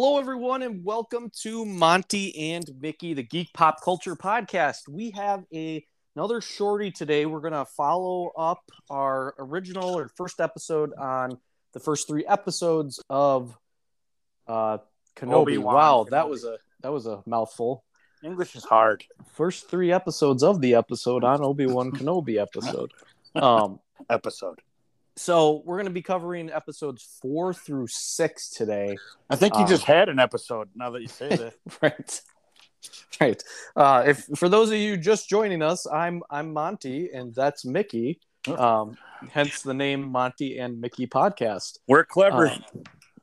[0.00, 4.86] Hello, everyone, and welcome to Monty and Mickey, the Geek Pop Culture Podcast.
[4.88, 5.84] We have a
[6.14, 7.26] another shorty today.
[7.26, 11.36] We're gonna follow up our original or first episode on
[11.72, 13.58] the first three episodes of
[14.46, 14.78] uh
[15.16, 15.34] Kenobi.
[15.34, 16.10] Obi-Wan wow, Kenobi.
[16.10, 17.82] that was a that was a mouthful.
[18.22, 19.02] English is hard.
[19.32, 22.92] First three episodes of the episode on Obi Wan Kenobi episode.
[23.34, 24.60] Um, Episode.
[25.18, 28.96] So we're gonna be covering episodes four through six today.
[29.28, 30.68] I think you Um, just had an episode.
[30.74, 32.20] Now that you say that, right
[33.20, 33.42] right
[33.74, 38.20] uh if for those of you just joining us i'm i'm monty and that's mickey
[38.46, 38.96] um
[39.30, 42.46] hence the name monty and mickey podcast we're clever.
[42.46, 42.58] Uh,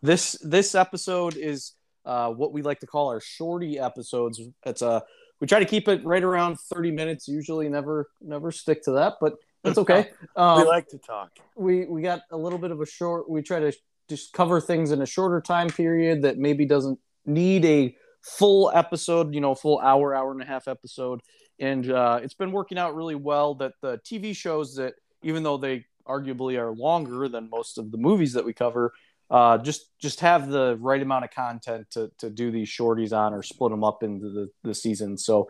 [0.01, 1.71] this this episode is
[2.05, 5.01] uh what we like to call our shorty episodes it's a
[5.39, 9.13] we try to keep it right around 30 minutes usually never never stick to that
[9.21, 10.11] but that's okay.
[10.35, 11.31] Um, we like to talk.
[11.55, 13.73] we we got a little bit of a short we try to
[14.07, 19.33] just cover things in a shorter time period that maybe doesn't need a full episode
[19.33, 21.21] you know full hour hour and a half episode.
[21.59, 25.57] And uh, it's been working out really well that the tv shows that even though
[25.57, 28.93] they arguably are longer than most of the movies that we cover
[29.29, 33.33] uh, just just have the right amount of content to, to do these shorties on
[33.33, 35.49] or split them up into the, the season so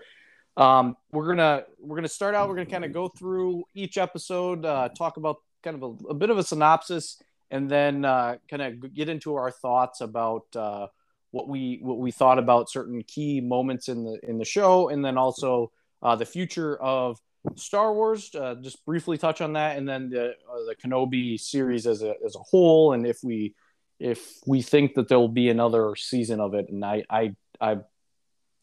[0.57, 4.65] um, we're gonna we're gonna start out we're gonna kind of go through each episode
[4.65, 8.61] uh, talk about kind of a, a bit of a synopsis and then uh, kind
[8.61, 10.87] of get into our thoughts about uh,
[11.31, 15.03] what we what we thought about certain key moments in the in the show and
[15.03, 17.19] then also uh, the future of
[17.55, 18.33] Star Wars.
[18.33, 22.15] Uh, just briefly touch on that and then the uh, the Kenobi series as a
[22.25, 23.53] as a whole and if we
[23.99, 27.77] if we think that there will be another season of it and I I I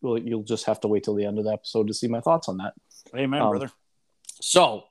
[0.03, 2.21] well you'll just have to wait till the end of the episode to see my
[2.21, 2.75] thoughts on that.
[3.17, 3.71] Amen, um, brother.
[4.41, 4.85] So,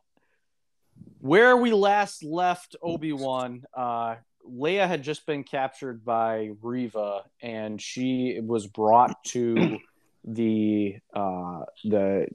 [1.20, 4.16] where we last left Obi Wan, uh,
[4.48, 9.78] Leia had just been captured by Reva, and she was brought to
[10.24, 12.28] the uh, the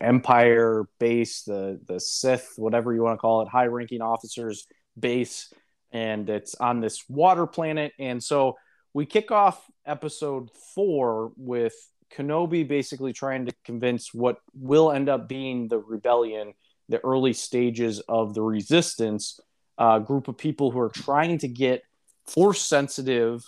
[0.00, 4.66] Empire base, the the Sith, whatever you want to call it, high ranking officers
[4.98, 5.52] base,
[5.92, 7.92] and it's on this water planet.
[7.98, 8.56] And so
[8.92, 11.74] we kick off episode four with
[12.14, 16.54] Kenobi basically trying to convince what will end up being the rebellion,
[16.88, 19.40] the early stages of the resistance,
[19.78, 21.82] a group of people who are trying to get
[22.26, 23.44] force sensitive.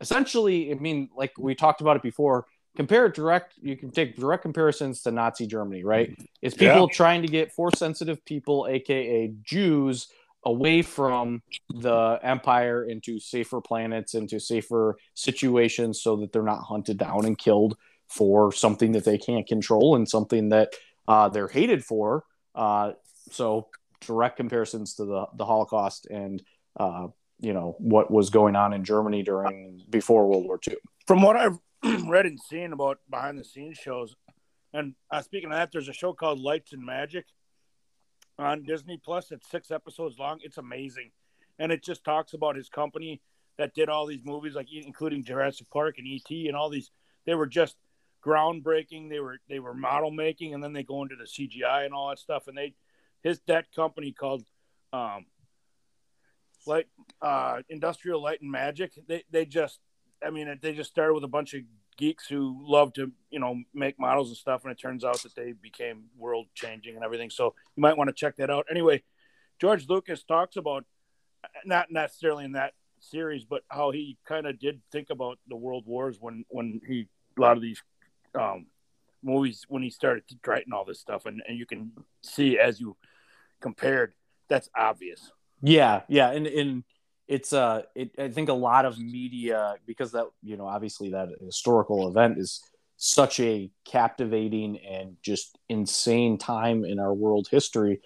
[0.00, 2.46] Essentially, I mean, like we talked about it before,
[2.76, 6.16] compare it direct, you can take direct comparisons to Nazi Germany, right?
[6.40, 10.08] It's people trying to get force sensitive people, aka Jews,
[10.44, 11.42] away from
[11.74, 17.38] the empire into safer planets, into safer situations so that they're not hunted down and
[17.38, 17.76] killed
[18.08, 20.74] for something that they can't control and something that
[21.08, 22.24] uh, they're hated for.
[22.54, 22.92] Uh,
[23.30, 23.68] so
[24.00, 26.42] direct comparisons to the, the Holocaust and
[26.78, 27.06] uh,
[27.40, 30.76] you know what was going on in Germany during before World War II.
[31.06, 31.58] From what I've
[32.06, 34.14] read and seen about behind the scenes shows,
[34.72, 37.26] and uh, speaking of that, there's a show called Lights and Magic
[38.42, 39.30] on Disney Plus.
[39.30, 40.38] It's six episodes long.
[40.42, 41.10] It's amazing,
[41.58, 43.20] and it just talks about his company
[43.58, 46.90] that did all these movies, like including Jurassic Park and ET, and all these.
[47.26, 47.76] They were just
[48.24, 49.10] groundbreaking.
[49.10, 52.08] They were they were model making, and then they go into the CGI and all
[52.08, 52.48] that stuff.
[52.48, 52.74] And they
[53.22, 54.44] his that company called
[54.92, 55.26] um,
[56.66, 56.86] Light
[57.20, 58.92] uh, Industrial Light and Magic.
[59.06, 59.80] They they just
[60.24, 61.62] I mean they just started with a bunch of
[61.96, 65.34] geeks who love to you know make models and stuff, and it turns out that
[65.34, 67.30] they became world changing and everything.
[67.30, 68.66] So you might want to check that out.
[68.70, 69.02] Anyway,
[69.60, 70.84] George Lucas talks about
[71.64, 75.86] not necessarily in that series, but how he kind of did think about the world
[75.86, 77.82] wars when when he a lot of these
[78.38, 78.66] um,
[79.22, 81.92] movies when he started to writing all this stuff, and, and you can
[82.22, 82.96] see as you
[83.60, 84.14] compared,
[84.48, 85.32] that's obvious.
[85.62, 86.84] Yeah, yeah, and and
[87.32, 91.30] it's uh, it, I think a lot of media because that you know obviously that
[91.40, 92.62] historical event is
[92.98, 98.02] such a captivating and just insane time in our world history.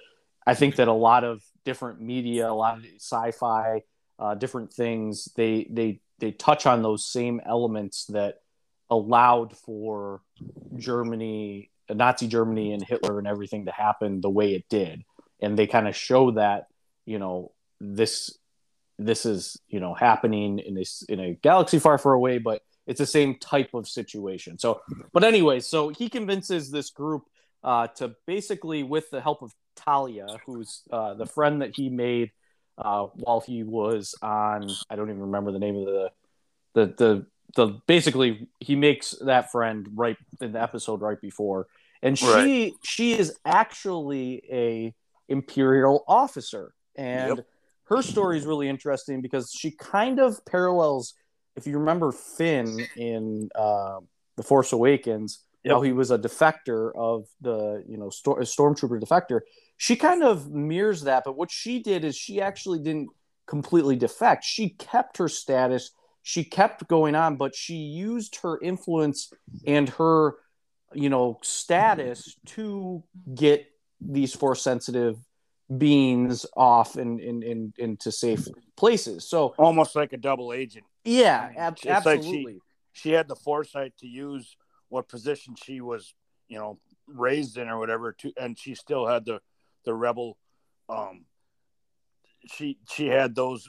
[0.47, 3.83] I think that a lot of different media, a lot of sci-fi,
[4.21, 8.37] uh, different things, they they they touch on those same elements that
[8.89, 10.23] allowed for
[10.77, 15.03] Germany, Nazi Germany, and Hitler and everything to happen the way it did,
[15.41, 16.69] and they kind of show that
[17.05, 17.51] you know
[17.81, 18.39] this
[18.99, 22.99] this is you know happening in this in a galaxy far far away but it's
[22.99, 24.81] the same type of situation so
[25.13, 27.25] but anyway so he convinces this group
[27.65, 32.31] uh, to basically with the help of talia who's uh, the friend that he made
[32.79, 36.11] uh, while he was on i don't even remember the name of the
[36.75, 41.67] the the the basically he makes that friend right in the episode right before
[42.03, 42.73] and she Right.
[42.83, 44.95] she is actually a
[45.29, 47.47] imperial officer and Yep.
[47.89, 51.15] Her story is really interesting because she kind of parallels
[51.57, 54.01] if you remember Finn in uh,
[54.37, 55.75] the Force Awakens, Yep.
[55.75, 59.41] how he was a defector of the you know stor- stormtrooper defector.
[59.79, 63.09] She kind of mirrors that, but what she did is she actually didn't
[63.49, 64.45] completely defect.
[64.45, 65.91] She kept her status.
[66.23, 69.33] She kept going on, but she used her influence
[69.67, 70.37] and her
[70.95, 73.03] you know status to
[73.35, 73.67] get
[74.01, 75.17] these force sensitive
[75.75, 78.47] beings off and in, in, into safe
[78.77, 79.29] places.
[79.29, 80.85] So Almost like a double agent.
[81.05, 82.59] yeah, ab- It's like she- absolutely.
[82.93, 84.57] She had the foresight to use
[84.89, 86.15] what position she was,
[86.49, 89.41] you know, raised in or whatever, to, and she still had the
[89.85, 90.39] the rebel.
[90.89, 91.25] Um,
[92.47, 93.69] she she had those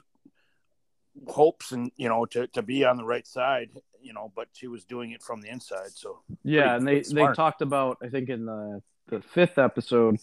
[1.28, 3.70] hopes and you know to, to be on the right side
[4.00, 7.28] you know but she was doing it from the inside so Yeah, Pretty- and they
[7.28, 10.18] they talked about I think in the the fifth episode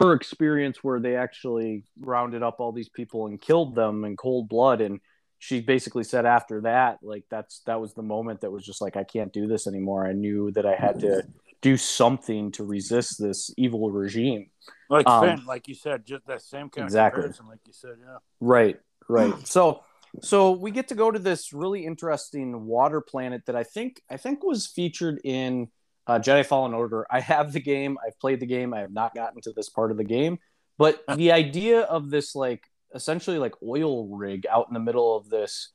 [0.00, 4.48] her experience where they actually rounded up all these people and killed them in cold
[4.48, 5.00] blood and
[5.38, 8.96] she basically said after that like that's that was the moment that was just like
[8.96, 10.06] I can't do this anymore.
[10.06, 11.22] I knew that I had to
[11.62, 14.50] do something to resist this evil regime.
[14.88, 17.20] like Um, Finn, like you said just that same kind Exactly.
[17.20, 19.34] of comparison like you said yeah Right, right.
[19.46, 19.82] So
[20.22, 24.16] so we get to go to this really interesting water planet that I think I
[24.16, 25.68] think was featured in
[26.06, 27.06] uh, Jedi Fallen Order.
[27.10, 27.98] I have the game.
[28.04, 28.74] I've played the game.
[28.74, 30.38] I have not gotten to this part of the game,
[30.78, 32.64] but the idea of this like
[32.94, 35.70] essentially like oil rig out in the middle of this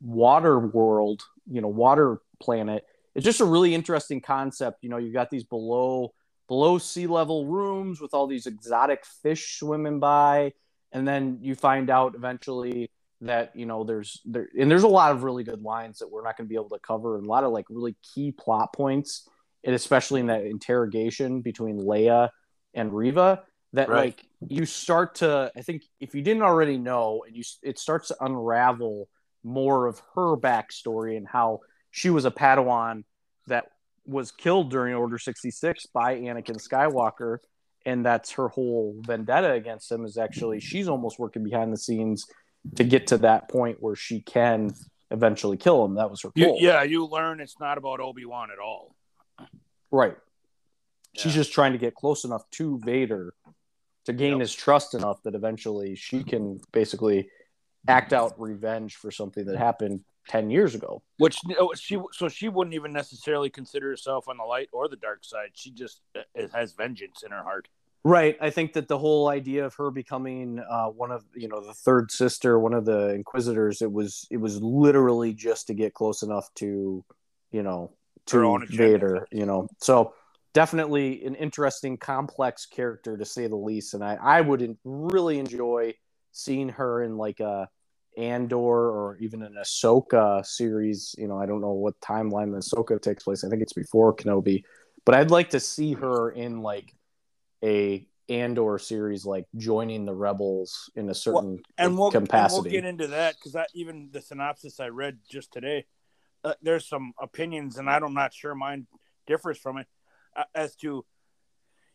[0.00, 2.84] water world, you know, water planet.
[3.14, 4.78] It's just a really interesting concept.
[4.82, 6.12] You know, you've got these below
[6.48, 10.52] below sea level rooms with all these exotic fish swimming by
[10.92, 12.90] and then you find out eventually
[13.20, 16.24] that you know there's there and there's a lot of really good lines that we're
[16.24, 18.72] not going to be able to cover and a lot of like really key plot
[18.72, 19.28] points
[19.64, 22.30] and especially in that interrogation between Leia
[22.74, 23.42] and Reva
[23.72, 24.16] that Right.
[24.16, 28.08] like you start to I think if you didn't already know and you it starts
[28.08, 29.08] to unravel
[29.44, 31.60] more of her backstory and how
[31.90, 33.04] she was a Padawan
[33.46, 33.66] that
[34.06, 37.38] was killed during Order 66 by Anakin Skywalker
[37.86, 42.26] and that's her whole vendetta against him is actually she's almost working behind the scenes
[42.76, 44.70] to get to that point where she can
[45.10, 45.94] eventually kill him.
[45.94, 46.58] That was her you, goal.
[46.60, 48.94] yeah you learn it's not about obi-wan at all
[49.90, 50.16] Right.
[51.16, 51.40] She's Yeah.
[51.40, 53.34] just trying to get close enough to Vader
[54.04, 54.40] to gain Yep.
[54.40, 57.30] his trust enough that eventually she can basically
[57.88, 61.02] act out revenge for something that happened 10 years ago.
[61.18, 61.38] which
[61.76, 65.50] she so she wouldn't even necessarily consider herself on the light or the dark side
[65.54, 66.02] she just
[66.52, 67.68] has vengeance in her heart
[68.02, 68.38] Right.
[68.40, 71.74] I think that the whole idea of her becoming uh, one of you know the
[71.74, 76.22] third sister, one of the Inquisitors, it was it was literally just to get close
[76.22, 77.04] enough to,
[77.52, 77.92] you know,
[78.26, 78.66] to.
[78.68, 79.26] Vader.
[79.30, 80.14] You know, so
[80.52, 83.94] definitely an interesting, complex character to say the least.
[83.94, 85.94] And I I would really enjoy
[86.32, 87.68] seeing her in like a
[88.16, 91.14] Andor or even an Ahsoka series.
[91.18, 93.44] You know, I don't know what timeline the Ahsoka takes place.
[93.44, 94.64] I think it's before Kenobi,
[95.04, 96.94] but I'd like to see her in like
[97.64, 102.62] a Andor series, like joining the rebels in a certain and we'll, and capacity.
[102.62, 105.86] we'll get into that because that even the synopsis I read just today,
[106.44, 108.86] uh, there's some opinions, and I'm not sure mine
[109.26, 109.86] differs from it
[110.36, 111.04] uh, as to,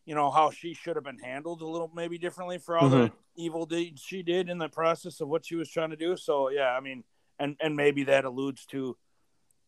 [0.06, 3.12] you know, how she should have been handled a little maybe differently for all the
[3.36, 6.16] evil deeds she did in the process of what she was trying to do.
[6.16, 7.04] So yeah, I mean,
[7.40, 8.96] and and maybe that alludes to,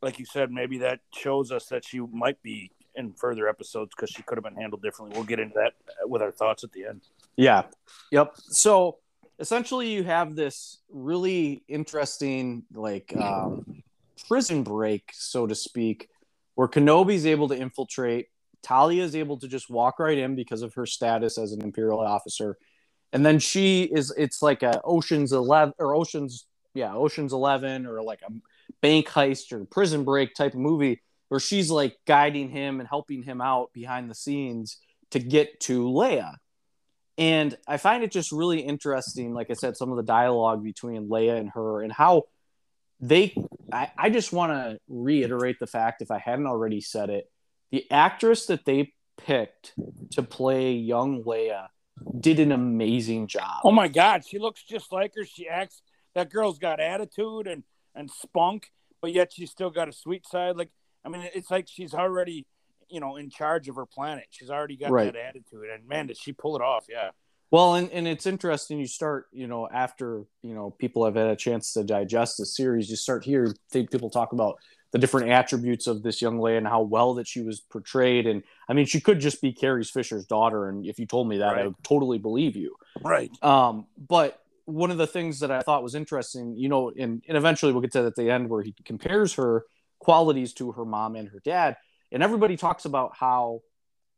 [0.02, 4.10] like you said, maybe that shows us that she might be in further episodes because
[4.10, 5.18] she could have been handled differently.
[5.18, 7.02] We'll get into that uh, with our thoughts at the end.
[7.36, 7.64] Yeah.
[8.12, 8.34] Yep.
[8.38, 8.98] So
[9.40, 13.77] essentially, you have this really interesting, like, um,
[14.28, 16.10] prison break, so to speak,
[16.56, 18.28] where Kenobi's able to infiltrate.
[18.64, 22.00] Talia is able to just walk right in because of her status as an Imperial
[22.00, 22.58] officer.
[23.14, 28.02] And then she is, it's like a Ocean's 11 or Ocean's, yeah, Ocean's 11 or
[28.02, 28.32] like a
[28.82, 33.24] bank heist or prison break type of movie where she's like guiding him and helping
[33.24, 34.78] him out behind the scenes
[35.12, 36.36] to get to Leia.
[37.18, 41.08] And I find it just really interesting, like I said, some of the dialogue between
[41.08, 42.24] Leia and her and how
[43.00, 43.36] they
[43.72, 47.30] I, I just want to reiterate the fact, if I hadn't already said it,
[47.72, 49.74] the actress that they picked
[50.12, 51.68] to play young Leia
[52.20, 53.62] did an amazing job.
[53.64, 55.26] Oh my God, she looks just like her.
[55.26, 55.82] She acts.
[56.16, 57.64] That girl's got attitude and
[57.94, 60.56] and spunk, but yet she's still got a sweet side.
[60.56, 60.70] Like
[61.04, 62.46] I mean, it's like she's already,
[62.90, 64.26] you know, in charge of her planet.
[64.30, 65.12] She's already got Right.
[65.12, 66.86] that attitude, and man, did she pull it off?
[66.90, 67.10] Yeah.
[67.50, 68.80] Well, and, and it's interesting.
[68.80, 72.46] You start, you know, after you know people have had a chance to digest the
[72.46, 74.58] series, you start hearing think people talk about
[74.92, 78.26] the different attributes of this young lady and how well that she was portrayed.
[78.26, 81.38] And I mean, she could just be Carrie Fisher's daughter, and if you told me
[81.40, 82.76] that, I would totally believe you.
[83.02, 83.32] Right.
[83.44, 87.38] Um, but one of the things that I thought was interesting, you know, and, and
[87.38, 89.64] eventually we'll get to that at the end where he compares her
[90.00, 91.78] qualities to her mom and her dad.
[92.12, 93.62] And everybody talks about how,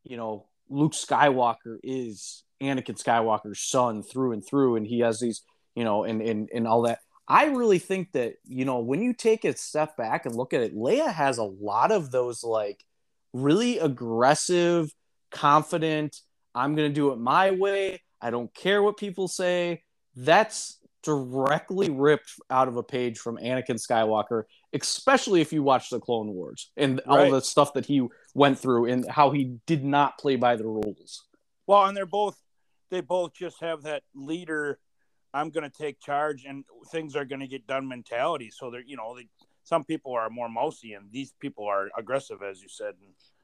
[0.03, 5.43] you know, Luke Skywalker is Anakin Skywalker's son through and through, and he has these,
[5.75, 6.99] you know, and and and all that.
[7.27, 10.61] I really think that, you know, when you take a step back and look at
[10.61, 12.83] it, Leia has a lot of those like
[13.33, 14.91] really aggressive,
[15.29, 16.21] confident,
[16.55, 18.01] I'm going to do it my way.
[18.19, 19.83] I don't care what people say.
[20.15, 25.99] That's directly ripped out of a page from Anakin Skywalker, especially if you watch the
[25.99, 27.25] Clone Wars and right.
[27.25, 30.65] all the stuff that he went through and how he did not play by the
[30.65, 31.25] rules.
[31.67, 32.37] Well, and they're both
[32.89, 34.79] they both just have that leader
[35.31, 38.49] I'm going to take charge and things are going to get done mentality.
[38.51, 39.27] So they're, you know, they,
[39.63, 42.95] some people are more mousy and these people are aggressive, as you said.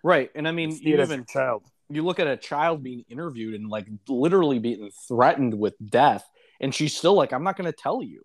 [0.04, 0.32] Right.
[0.34, 3.88] And I mean, you even child, you look at a child being interviewed and like
[4.08, 6.28] literally being threatened with death
[6.60, 8.24] and she's still like i'm not going to tell you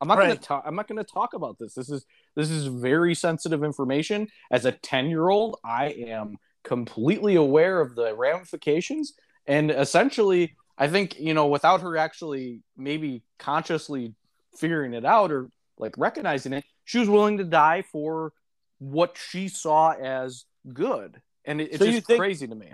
[0.00, 0.26] i'm not right.
[0.26, 2.04] going to talk i'm not going to talk about this this is
[2.34, 7.94] this is very sensitive information as a 10 year old i am completely aware of
[7.94, 9.14] the ramifications
[9.46, 14.14] and essentially i think you know without her actually maybe consciously
[14.56, 15.48] figuring it out or
[15.78, 18.32] like recognizing it she was willing to die for
[18.78, 21.20] what she saw as good.
[21.44, 22.72] And it, it's so just think, crazy to me.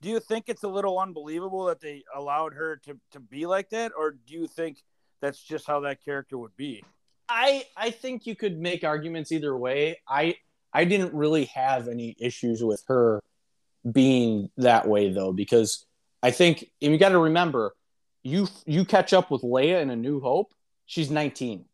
[0.00, 3.70] Do you think it's a little unbelievable that they allowed her to, to be like
[3.70, 3.92] that?
[3.96, 4.78] Or do you think
[5.20, 6.84] that's just how that character would be?
[7.26, 9.98] I i think you could make arguments either way.
[10.06, 10.36] I
[10.74, 13.22] i didn't really have any issues with her
[13.90, 15.86] being that way though because
[16.24, 17.74] i think and you got to remember
[18.22, 20.52] you you catch up with leia in a new hope
[20.86, 21.64] she's 19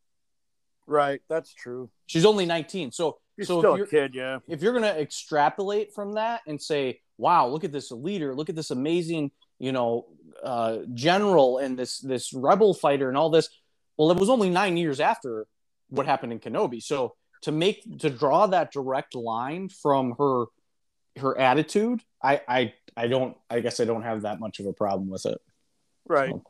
[0.86, 4.40] right that's true she's only 19 so She's so still a kid, yeah.
[4.48, 8.34] If you're gonna extrapolate from that and say, "Wow, look at this leader!
[8.34, 10.08] Look at this amazing, you know,
[10.42, 13.48] uh, general and this this rebel fighter and all this,"
[13.96, 15.46] well, it was only nine years after
[15.88, 16.82] what happened in Kenobi.
[16.82, 20.44] So to make to draw that direct line from her
[21.16, 23.36] her attitude, I I I don't.
[23.48, 25.38] I guess I don't have that much of a problem with it.
[26.06, 26.30] Right.
[26.30, 26.42] So,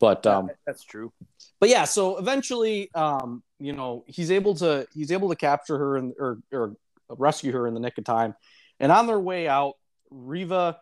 [0.00, 1.12] but um, that's true.
[1.60, 5.96] But yeah, so eventually, um, you know, he's able to he's able to capture her
[5.96, 6.76] and or or
[7.08, 8.34] rescue her in the nick of time.
[8.80, 9.74] And on their way out,
[10.10, 10.78] Reva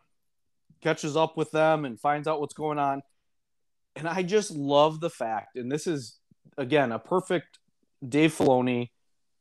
[0.81, 3.03] catches up with them and finds out what's going on.
[3.95, 6.19] And I just love the fact, and this is
[6.57, 7.59] again a perfect
[8.07, 8.89] Dave Filoni,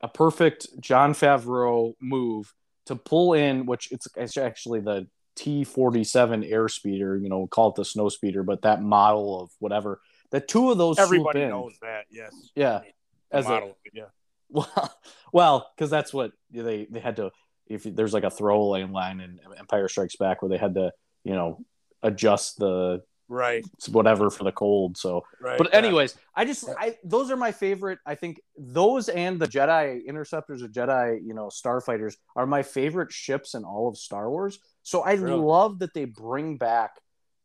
[0.01, 2.53] a perfect Jon Favreau move
[2.89, 7.85] to pull in, which it's, it's actually the T47 airspeeder, you know, call it the
[7.85, 10.01] snow speeder, but that model of whatever.
[10.31, 12.33] The two of those everybody knows that, yes.
[12.55, 12.81] Yeah.
[13.29, 14.03] The As model, a, yeah.
[14.51, 14.93] Well,
[15.31, 17.29] well, because that's what they they had to.
[17.67, 20.91] If there's like a throwaway line in Empire Strikes Back where they had to,
[21.23, 21.63] you know,
[22.01, 26.41] adjust the right whatever for the cold so right, but anyways yeah.
[26.41, 30.67] i just i those are my favorite i think those and the jedi interceptors or
[30.67, 35.13] jedi you know starfighters are my favorite ships in all of star wars so i
[35.13, 35.39] really?
[35.39, 36.95] love that they bring back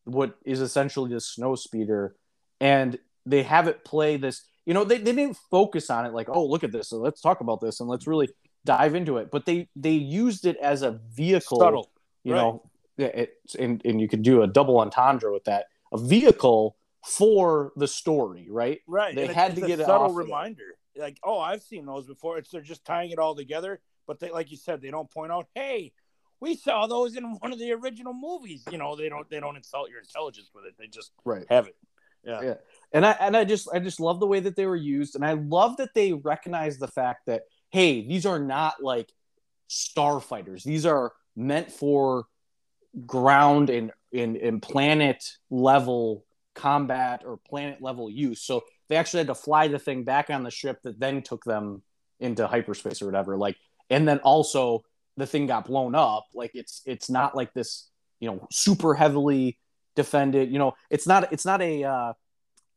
[0.04, 2.16] what is essentially the snow speeder
[2.60, 6.28] and they have it play this you know they, they didn't focus on it like
[6.30, 8.28] oh look at this so let's talk about this and let's really
[8.64, 11.90] dive into it but they they used it as a vehicle Subtle.
[12.22, 12.40] you right.
[12.40, 12.62] know
[12.96, 17.88] it, and, and you could do a double entendre with that a vehicle for the
[17.88, 18.80] story, right?
[18.86, 19.14] Right.
[19.14, 20.74] They and had to get a subtle reminder.
[20.96, 22.38] Like, oh, I've seen those before.
[22.38, 25.32] It's they're just tying it all together, but they, like you said, they don't point
[25.32, 25.92] out, hey,
[26.40, 28.64] we saw those in one of the original movies.
[28.70, 30.74] You know, they don't they don't insult your intelligence with it.
[30.78, 31.46] They just right.
[31.48, 31.76] have it.
[32.24, 32.42] Yeah.
[32.42, 32.54] yeah.
[32.92, 35.24] And I and I just I just love the way that they were used, and
[35.24, 39.12] I love that they recognize the fact that hey, these are not like
[39.68, 40.62] starfighters.
[40.62, 42.26] These are meant for
[43.06, 46.24] ground and in, in planet level
[46.54, 48.42] combat or planet level use.
[48.42, 51.44] So they actually had to fly the thing back on the ship that then took
[51.44, 51.82] them
[52.20, 53.36] into hyperspace or whatever.
[53.36, 53.56] Like,
[53.90, 54.84] and then also
[55.16, 56.26] the thing got blown up.
[56.34, 57.88] Like it's it's not like this,
[58.20, 59.58] you know, super heavily
[59.96, 60.50] defended.
[60.50, 62.12] You know, it's not it's not a uh,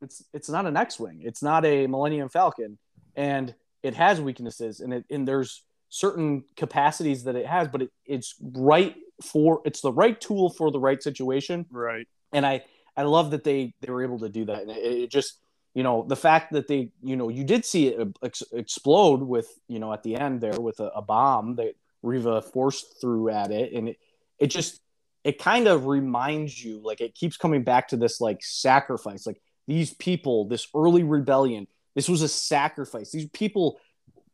[0.02, 1.22] it's it's not an X-wing.
[1.24, 2.78] It's not a Millennium Falcon,
[3.16, 7.92] and it has weaknesses, and it and there's certain capacities that it has, but it,
[8.06, 11.66] it's right for it's the right tool for the right situation.
[11.72, 12.08] Right.
[12.34, 12.64] And I
[12.96, 15.40] I love that they they were able to do that, and it, it just
[15.74, 19.48] you know the fact that they you know you did see it ex- explode with
[19.68, 23.52] you know at the end there with a, a bomb that Reva forced through at
[23.52, 23.98] it, and it
[24.40, 24.82] it just
[25.24, 29.42] it kind of reminds you like it keeps coming back to this like sacrifice like
[29.68, 33.80] these people this early rebellion this was a sacrifice these people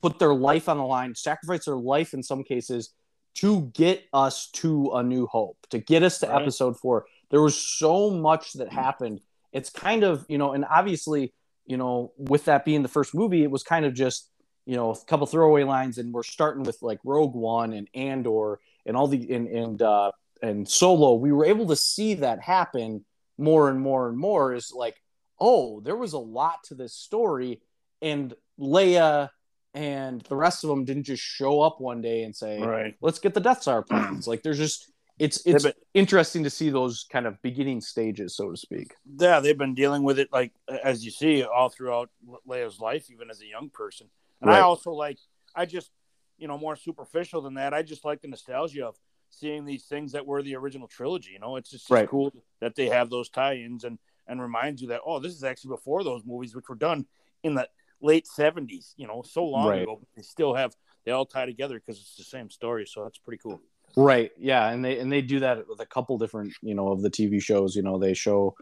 [0.03, 2.93] put their life on the line sacrifice their life in some cases
[3.33, 6.39] to get us to a new hope, to get us to right.
[6.39, 7.05] episode four.
[7.31, 9.21] There was so much that happened
[9.53, 11.33] it's kind of you know, and obviously
[11.65, 14.29] you know, with that being the first movie, it was kind of just
[14.65, 18.59] you know a couple throwaway lines, and we're starting with like Rogue One and Andor
[18.85, 21.13] and all the and and uh, and Solo.
[21.13, 23.05] We were able to see that happen
[23.37, 24.53] more and more and more.
[24.53, 24.95] Is like,
[25.39, 27.61] oh, there was a lot to this story,
[28.01, 29.29] and Leia
[29.73, 32.95] and the rest of them didn't just show up one day and say, Right.
[33.01, 34.27] let's get the Death Star plans.
[34.27, 38.49] like, there's just it's it's but- interesting to see those kind of beginning stages, so
[38.49, 38.93] to speak.
[39.19, 40.51] Yeah, they've been dealing with it like
[40.83, 42.09] as you see all throughout
[42.47, 44.09] Leia's life, even as a young person.
[44.41, 45.19] And I also like,
[45.55, 45.91] I just,
[46.37, 47.73] you know, more superficial than that.
[47.73, 48.97] I just like the nostalgia of
[49.29, 51.31] seeing these things that were the original trilogy.
[51.31, 52.09] You know, it's just Right.
[52.09, 55.69] cool that they have those tie-ins and and reminds you that oh, this is actually
[55.75, 57.05] before those movies, which were done
[57.43, 57.69] in the
[58.03, 58.93] late seventies.
[58.97, 59.81] You know, so long Right.
[59.81, 60.01] ago.
[60.15, 62.85] They still have they all tie together because it's the same story.
[62.85, 63.61] So that's pretty cool.
[63.95, 64.31] Right.
[64.37, 67.09] Yeah, and they and they do that with a couple different, you know, of the
[67.09, 67.75] TV shows.
[67.75, 68.55] You know, they show,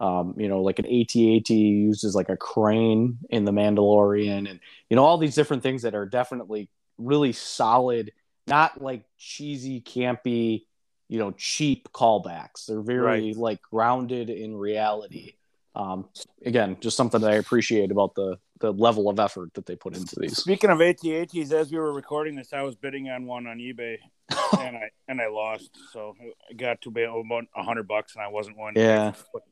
[0.00, 4.96] um, you know, like an AT-AT uses like a crane in the Mandalorian, and you
[4.96, 8.12] know all these different things that are definitely really solid,
[8.46, 10.64] not like cheesy, campy,
[11.08, 12.66] you know, cheap callbacks.
[12.66, 13.36] They're very Right.
[13.36, 15.34] like grounded in reality.
[15.74, 16.08] Um,
[16.44, 19.96] again, just something that I appreciate about the the level of effort that they put
[19.96, 20.36] into these.
[20.36, 23.98] Speaking of AT-ATs, as we were recording this, I was bidding on one on eBay,
[24.58, 25.70] and I and I lost.
[25.92, 28.74] So I got to be about a hundred bucks, and I wasn't one.
[28.76, 29.12] Yeah.
[29.32, 29.42] But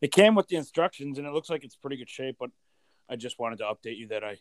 [0.00, 2.36] it came with the instructions, and it looks like it's pretty good shape.
[2.38, 2.50] But
[3.08, 4.38] I just wanted to update you that I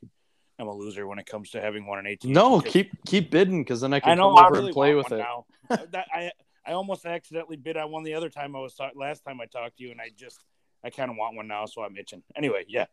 [0.59, 2.23] am a loser when it comes to having one in AT.
[2.25, 4.35] No, keep keep bidding because then I can I know.
[4.35, 5.17] come I over really and play with it.
[5.17, 5.45] now.
[5.69, 6.31] that, I
[6.65, 9.45] I almost accidentally bid on one the other time I was talk- last time I
[9.45, 10.43] talked to you, and I just
[10.83, 12.23] I kind of want one now, so I'm itching.
[12.35, 12.85] Anyway, yeah.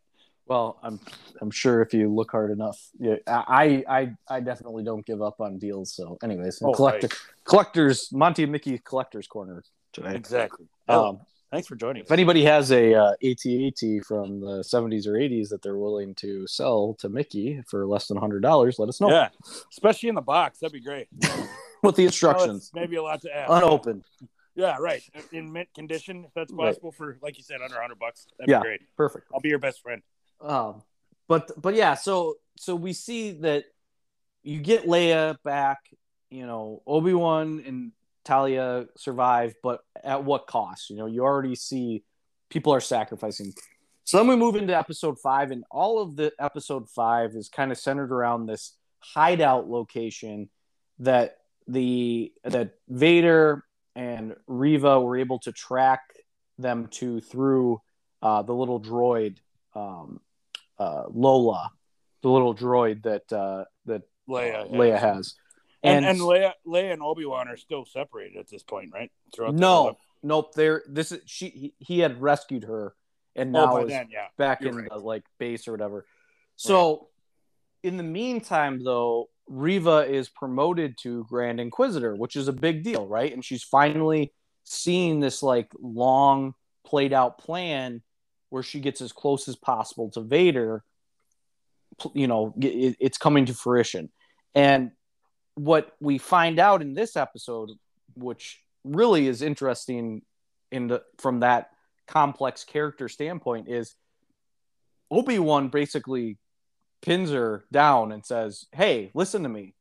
[0.51, 0.99] Well, I'm
[1.41, 5.41] I'm sure if you look hard enough, yeah, I I I definitely don't give up
[5.41, 5.95] on deals.
[5.95, 7.09] So, anyways, Oh, collector
[7.45, 10.17] collectors Monty and Mickey collectors corner today.
[10.17, 10.67] Exactly.
[10.89, 11.21] Um,
[11.53, 12.03] Thanks for joining.
[12.03, 16.47] if anybody has a uh, AT-AT from the 70s or 80s that they're willing to
[16.49, 19.09] sell to Mickey for less than hundred dollars, let us know.
[19.09, 19.29] Yeah,
[19.71, 21.07] especially in the box, that'd be great.
[21.85, 23.53] With the Oh, instructions, it's maybe a lot to ask.
[23.53, 24.03] unopened.
[24.57, 25.01] Yeah, right.
[25.31, 26.67] In mint condition, if that's Right.
[26.71, 28.27] possible, for like you said, under hundred bucks.
[28.37, 28.59] That'd Yeah.
[28.59, 28.81] be great.
[28.97, 29.29] Perfect.
[29.33, 30.03] I'll be your best friend.
[30.41, 30.83] Um,
[31.29, 33.65] but but yeah, so so we see that
[34.43, 35.79] you get Leia back.
[36.31, 37.93] You know, Obi Wan and
[38.25, 40.91] Talia survive, but at what cost?
[40.91, 42.05] You know, you already see
[42.49, 43.53] people are sacrificing.
[44.05, 47.71] So then we move into episode five, and all of the episode five is kind
[47.71, 50.51] of centered around this hideout location
[50.99, 56.01] that the that Vader and Reva were able to track
[56.59, 57.81] them to through
[58.23, 59.39] uh, the little droid
[59.75, 60.21] um,
[60.81, 61.71] uh, Lola,
[62.23, 64.63] the little droid that uh, that Leia.
[64.63, 65.35] uh, Leia has.
[65.83, 69.11] And, and, Leia, Leia and Obi Wan are still separated at this point, right?
[69.35, 70.55] Throughout no, whole- nope.
[70.55, 71.49] There, this is she.
[71.49, 72.95] He, he had rescued her,
[73.37, 74.27] and Oh, now by is then, yeah.
[74.37, 74.89] back you're in right.
[74.91, 76.07] the like base or whatever.
[76.57, 77.09] So,
[77.83, 83.07] in the meantime, though, Reva is promoted to Grand Inquisitor, which is a big deal,
[83.07, 83.33] right?
[83.33, 84.33] And she's finally
[84.65, 88.03] seeing this like long played out plan
[88.51, 90.85] where she gets as close as possible to Vader.
[92.15, 94.11] You know, it, it's coming to fruition,
[94.55, 94.93] and
[95.55, 97.71] what we find out in this episode,
[98.15, 100.23] which really is interesting
[100.71, 101.71] in the from that
[102.07, 103.95] complex character standpoint, is
[105.11, 106.39] Obi Wan basically
[107.03, 109.75] pins her down and says, "Hey, listen to me.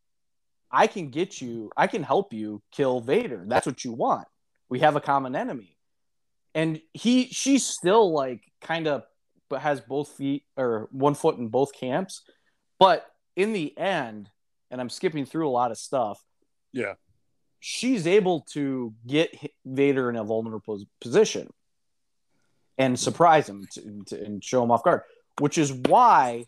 [0.72, 1.72] I can get you.
[1.78, 3.44] I can help you kill Vader.
[3.48, 4.28] That's what you want.
[4.68, 5.79] We have a common enemy."
[6.56, 9.04] And he, she's still like kind of,
[9.50, 12.24] but has both feet or one foot in both camps.
[12.80, 14.30] But in the end,
[14.72, 16.24] and I'm skipping through a lot of stuff.
[16.72, 16.94] Yeah.
[17.60, 19.36] She's able to get
[19.66, 21.52] Vader in a vulnerable position
[22.78, 25.02] and surprise him to, to, and show him off guard,
[25.40, 26.46] which is why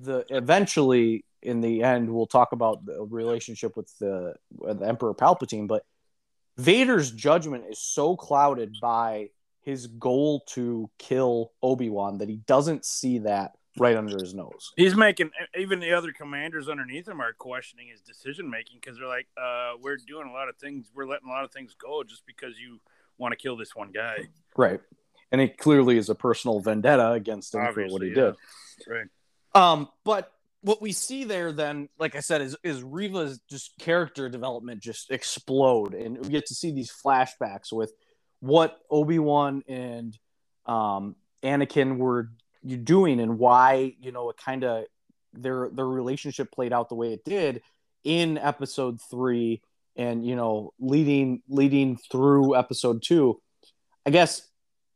[0.00, 5.14] the eventually in the end we'll talk about the relationship with the, with the Emperor
[5.14, 5.84] Palpatine, but
[6.58, 13.18] Vader's judgment is so clouded by his goal to kill Obi-Wan that he doesn't see
[13.18, 14.72] that right under his nose.
[14.76, 19.08] He's making even the other commanders underneath him are questioning his decision making because they're
[19.08, 20.90] like, uh, "We're doing a lot of things.
[20.94, 22.80] We're letting a lot of things go just because you
[23.18, 24.80] want to kill this one guy." Right.
[25.32, 28.14] And it clearly is a personal vendetta against him for what he yeah.
[28.14, 28.34] did.
[28.86, 29.06] Right.
[29.54, 34.28] Um, but what we see there then, like I said, is is Reva's just character
[34.28, 37.92] development just explode, and we get to see these flashbacks with
[38.40, 40.16] what Obi Wan and
[40.66, 42.30] um, Anakin were
[42.82, 44.84] doing, and why you know it kind of
[45.32, 47.62] their their relationship played out the way it did
[48.04, 49.62] in Episode three,
[49.94, 53.40] and you know leading leading through Episode two.
[54.04, 54.48] I guess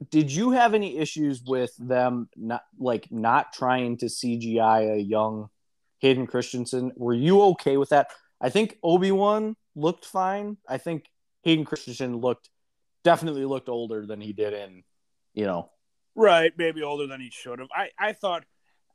[0.08, 5.50] did you have any issues with them not like not trying to CGI a young
[5.98, 6.92] Hayden Christensen?
[6.96, 8.08] Were you okay with that?
[8.40, 10.56] I think Obi Wan looked fine.
[10.66, 11.04] I think
[11.42, 12.48] Hayden Christensen looked
[13.04, 14.82] definitely looked older than he did in,
[15.34, 15.70] you know.
[16.14, 17.68] Right, maybe older than he should have.
[17.74, 18.44] I I thought,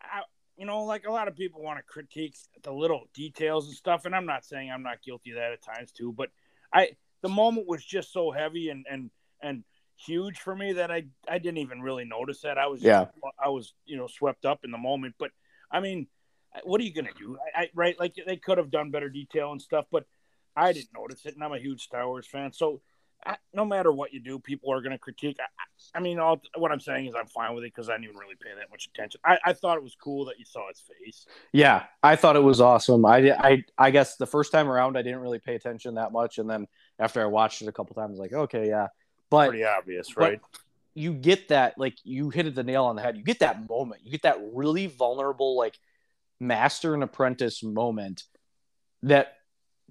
[0.01, 0.21] I,
[0.57, 4.05] you know, like a lot of people want to critique the little details and stuff,
[4.05, 6.29] and I'm not saying I'm not guilty of that at times too, but
[6.73, 6.91] I
[7.21, 9.63] the moment was just so heavy and and and
[9.97, 12.57] huge for me that I I didn't even really notice that.
[12.57, 13.05] I was yeah
[13.43, 15.15] I was you know swept up in the moment.
[15.17, 15.31] But
[15.71, 16.07] I mean,
[16.63, 17.37] what are you gonna do?
[17.55, 20.05] I, I right like they could have done better detail and stuff, but
[20.55, 22.81] I didn't notice it, and I'm a huge Star Wars fan, so.
[23.27, 25.37] I, no matter what you do, people are going to critique.
[25.39, 28.03] I, I mean, all, what I'm saying is I'm fine with it because I didn't
[28.05, 29.19] even really pay that much attention.
[29.25, 31.25] I, I thought it was cool that you saw his face.
[31.51, 33.03] Yeah, I thought it was awesome.
[33.03, 36.37] I, I, I guess the first time around, I didn't really pay attention that much,
[36.37, 36.67] and then
[36.99, 38.87] after I watched it a couple times, like, okay, yeah,
[39.29, 40.39] but pretty obvious, right?
[40.93, 43.17] You get that, like, you hit it the nail on the head.
[43.17, 44.01] You get that moment.
[44.05, 45.77] You get that really vulnerable, like,
[46.39, 48.23] master and apprentice moment
[49.03, 49.33] that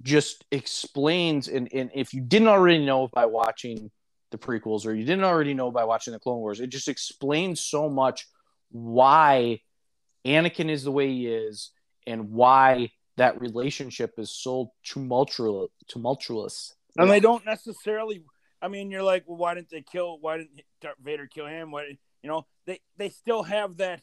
[0.02, 1.48] just explains.
[1.48, 3.90] And, and if you didn't already know by watching
[4.30, 7.60] the prequels or you didn't already know by watching the Clone Wars, it just explains
[7.60, 8.26] so much
[8.70, 9.60] why
[10.24, 11.70] Anakin is the way he is
[12.06, 15.68] and why that relationship is so tumultuous.
[15.86, 16.74] tumultuous.
[16.96, 18.24] And they don't necessarily
[18.64, 20.16] I mean, you're like, well, why didn't they kill?
[20.18, 21.70] Why didn't Darth Vader kill him?
[21.70, 24.00] Why, you know, they they still have that,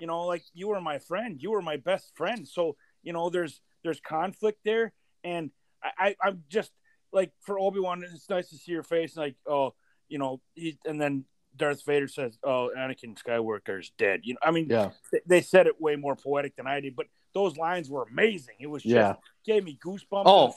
[0.00, 2.46] you know, like you were my friend, you were my best friend.
[2.48, 4.92] So you know, there's there's conflict there,
[5.22, 6.72] and I, I am just
[7.12, 9.74] like for Obi Wan, it's nice to see your face, like oh,
[10.08, 11.24] you know, he, and then
[11.56, 15.40] Darth Vader says, "Oh, Anakin Skywalker is dead." You know, I mean, yeah, they, they
[15.40, 18.56] said it way more poetic than I did, but those lines were amazing.
[18.58, 19.14] It was just yeah.
[19.46, 20.24] gave me goosebumps.
[20.26, 20.54] Oh,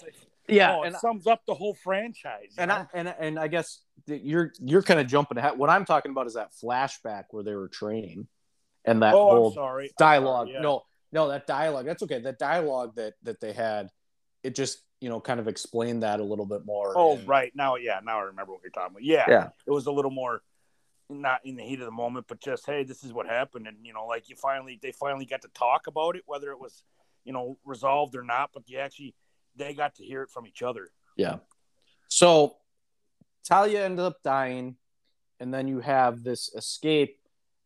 [0.47, 2.53] yeah, oh, it and sums up the whole franchise.
[2.57, 5.57] And I and and I guess you're you're kind of jumping ahead.
[5.57, 8.27] What I'm talking about is that flashback where they were training,
[8.85, 9.91] and that oh, whole sorry.
[9.97, 10.47] dialogue.
[10.47, 10.61] Sorry, yeah.
[10.61, 11.85] No, no, that dialogue.
[11.85, 12.19] That's okay.
[12.19, 13.89] That dialogue that that they had,
[14.43, 16.93] it just you know kind of explained that a little bit more.
[16.95, 19.03] Oh, and, right now, yeah, now I remember what you're talking about.
[19.03, 20.41] Yeah, yeah, it was a little more
[21.09, 23.77] not in the heat of the moment, but just hey, this is what happened, and
[23.83, 26.83] you know, like you finally they finally got to talk about it, whether it was
[27.23, 29.15] you know resolved or not, but you actually
[29.55, 30.89] they got to hear it from each other.
[31.15, 31.37] Yeah.
[32.07, 32.55] So
[33.45, 34.77] Talia ended up dying,
[35.39, 37.17] and then you have this escape.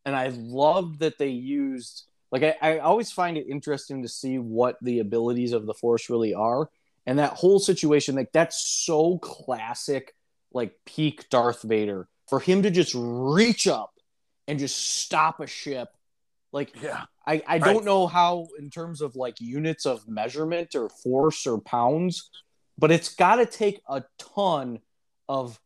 [0.05, 4.37] And I loved that they used like I, I always find it interesting to see
[4.37, 6.69] what the abilities of the force really are.
[7.05, 10.13] And that whole situation, like that's so classic,
[10.51, 12.07] like peak Darth Vader.
[12.27, 13.93] For him to just reach up
[14.47, 15.89] and just stop a ship.
[16.57, 17.03] Like yeah.
[17.27, 21.61] I, I don't know how in terms of like units of measurement or force or
[21.61, 22.31] pounds
[22.79, 24.79] but it's got to take a ton
[25.29, 25.59] of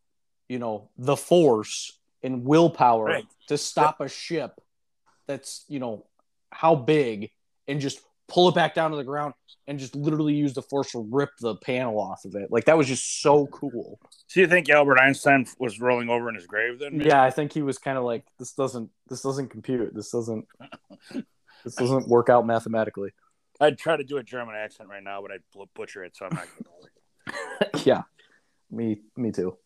[0.50, 3.26] you know the force and willpower right.
[3.48, 4.60] to stop a ship
[5.26, 6.04] that's you know
[6.50, 7.30] how big
[7.66, 7.98] and just
[8.32, 9.34] pull it back down to the ground
[9.66, 12.50] and just literally use the force to rip the panel off of it.
[12.50, 14.00] Like that was just so cool.
[14.26, 17.10] So you think albert einstein was rolling over in his grave then maybe?
[17.10, 19.94] yeah i think he was kind of like this doesn't this doesn't compute.
[19.94, 20.46] This doesn't
[21.64, 23.10] this doesn't work out mathematically.
[23.60, 25.42] I'd try to do a german accent right now but i'd
[25.74, 26.48] butcher it so i'm not
[27.84, 28.02] yeah,
[28.70, 29.56] me me too.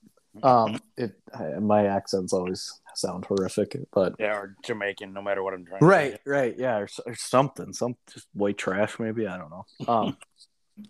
[0.43, 1.13] Um, it
[1.61, 5.83] my accents always sound horrific, but yeah, or Jamaican, no matter what I'm trying.
[5.83, 9.65] Right, right, yeah, or, or, something, some just white trash, maybe I don't know.
[9.87, 10.17] Um,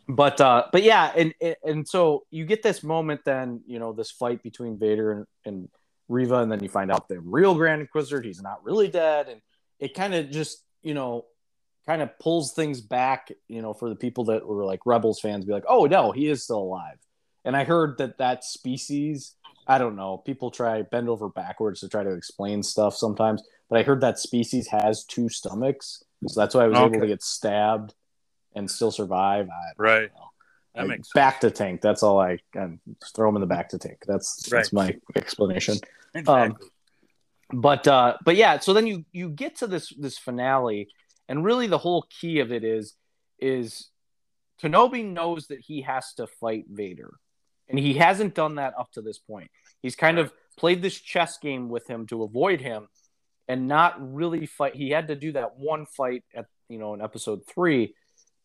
[0.08, 4.10] but uh, but yeah, and and so you get this moment, then you know this
[4.10, 5.68] fight between Vader and, and
[6.08, 9.40] Reva, and then you find out the real Grand Inquisitor, he's not really dead, and
[9.78, 11.26] it kind of just you know
[11.86, 15.44] kind of pulls things back, you know, for the people that were like Rebels fans,
[15.44, 16.98] be like, oh no, he is still alive.
[17.44, 19.35] And I heard that that species,
[19.66, 23.78] I don't know, people try bend over backwards to try to explain stuff sometimes, but
[23.78, 26.86] I heard that species has two stomachs, so that's why I was okay.
[26.86, 27.94] able to get stabbed
[28.54, 29.48] and still survive.
[29.48, 30.10] I, right.
[30.74, 31.52] That I, makes back sense.
[31.52, 31.80] to tank.
[31.80, 32.80] That's all I can
[33.14, 33.98] throw them in the back to tank.
[34.06, 34.58] That's right.
[34.58, 35.78] that's my explanation.
[36.14, 36.34] Exactly.
[36.34, 36.56] Um,
[37.52, 40.88] but uh, but yeah, so then you you get to this this finale
[41.28, 42.94] and really, the whole key of it is
[43.38, 43.90] is
[44.62, 47.18] Kenobi knows that he has to fight Vader,
[47.68, 49.50] and he hasn't done that up to this point.
[49.82, 52.88] He's kind of played this chess game with him to avoid him,
[53.48, 54.74] and not really fight.
[54.74, 57.94] He had to do that one fight at you know in Episode three,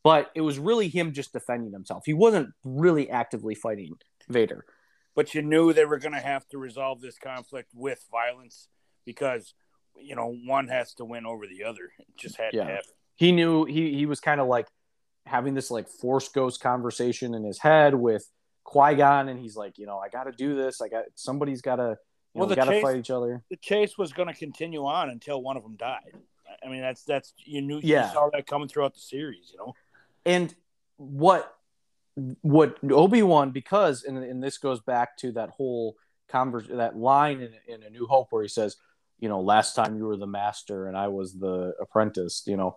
[0.03, 2.03] but it was really him just defending himself.
[2.05, 3.95] He wasn't really actively fighting
[4.29, 4.65] Vader.
[5.13, 8.69] But you knew they were going to have to resolve this conflict with violence
[9.05, 9.53] because
[9.99, 11.91] you know, one has to win over the other.
[11.99, 12.63] It just had yeah.
[12.63, 12.91] to happen.
[13.15, 14.67] He knew he he was kind of like
[15.25, 18.27] having this like force ghost conversation in his head with
[18.63, 20.81] Qui Gon, and he's like, you know, I got to do this.
[20.81, 21.97] I got somebody's got to,
[22.33, 23.43] You well, know, we got to fight each other.
[23.49, 26.13] The chase was going to continue on until one of them died.
[26.63, 28.07] I mean, that's that's you knew yeah.
[28.07, 29.73] you saw that coming throughout the series, you know.
[30.25, 30.53] And
[30.97, 31.55] what
[32.41, 35.95] what Obi Wan because and and this goes back to that whole
[36.29, 38.77] converse that line in, in A New Hope where he says,
[39.19, 42.43] you know, last time you were the master and I was the apprentice.
[42.45, 42.75] You know,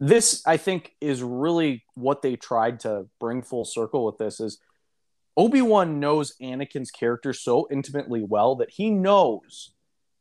[0.00, 4.58] this I think is really what they tried to bring full circle with this is
[5.38, 9.72] Obi Wan knows Anakin's character so intimately well that he knows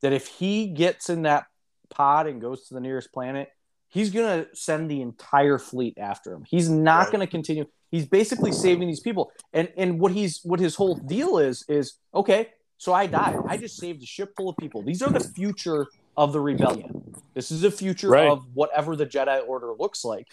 [0.03, 1.47] that if he gets in that
[1.89, 3.49] pod and goes to the nearest planet,
[3.89, 6.43] he's going to send the entire fleet after him.
[6.47, 7.11] He's not right.
[7.13, 7.65] going to continue.
[7.89, 9.31] He's basically saving these people.
[9.53, 13.37] And and what he's what his whole deal is is okay, so I died.
[13.47, 14.83] I just saved a ship full of people.
[14.83, 17.15] These are the future of the rebellion.
[17.33, 18.29] This is the future right.
[18.29, 20.27] of whatever the Jedi Order looks like.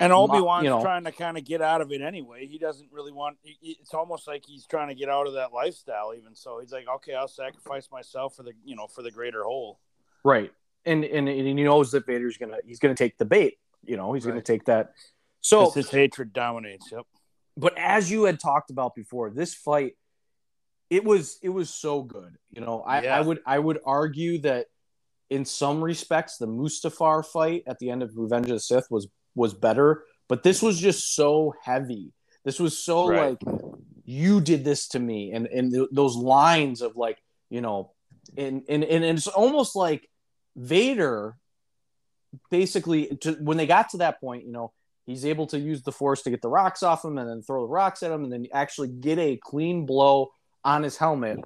[0.00, 2.46] And Obi Wan's you know, trying to kind of get out of it anyway.
[2.46, 3.36] He doesn't really want.
[3.44, 6.14] It's almost like he's trying to get out of that lifestyle.
[6.16, 9.44] Even so, he's like, okay, I'll sacrifice myself for the you know for the greater
[9.44, 9.78] whole.
[10.24, 10.52] Right,
[10.86, 13.58] and and, and he knows that Vader's gonna he's gonna take the bait.
[13.84, 14.32] You know, he's right.
[14.32, 14.94] gonna take that.
[15.42, 16.90] So his hatred dominates.
[16.90, 17.06] Yep.
[17.56, 19.96] But as you had talked about before, this fight,
[20.88, 22.36] it was it was so good.
[22.50, 23.18] You know, I, yeah.
[23.18, 24.66] I would I would argue that
[25.28, 29.08] in some respects, the Mustafar fight at the end of Revenge of the Sith was
[29.34, 32.12] was better, but this was just so heavy.
[32.44, 33.36] This was so right.
[33.42, 33.62] like
[34.04, 37.92] you did this to me, and and th- those lines of like you know,
[38.36, 40.08] and and and it's almost like
[40.56, 41.36] Vader
[42.50, 44.72] basically to, when they got to that point, you know,
[45.06, 47.62] he's able to use the force to get the rocks off him and then throw
[47.62, 50.30] the rocks at him and then actually get a clean blow
[50.64, 51.38] on his helmet.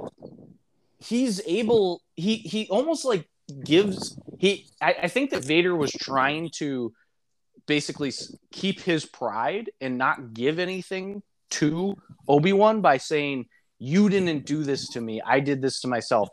[0.98, 3.28] He's able he he almost like
[3.64, 6.92] gives he I, I think that Vader was trying to
[7.66, 8.12] basically
[8.52, 11.96] keep his pride and not give anything to
[12.28, 13.46] Obi-Wan by saying
[13.78, 15.20] you didn't do this to me.
[15.24, 16.28] I did this to myself.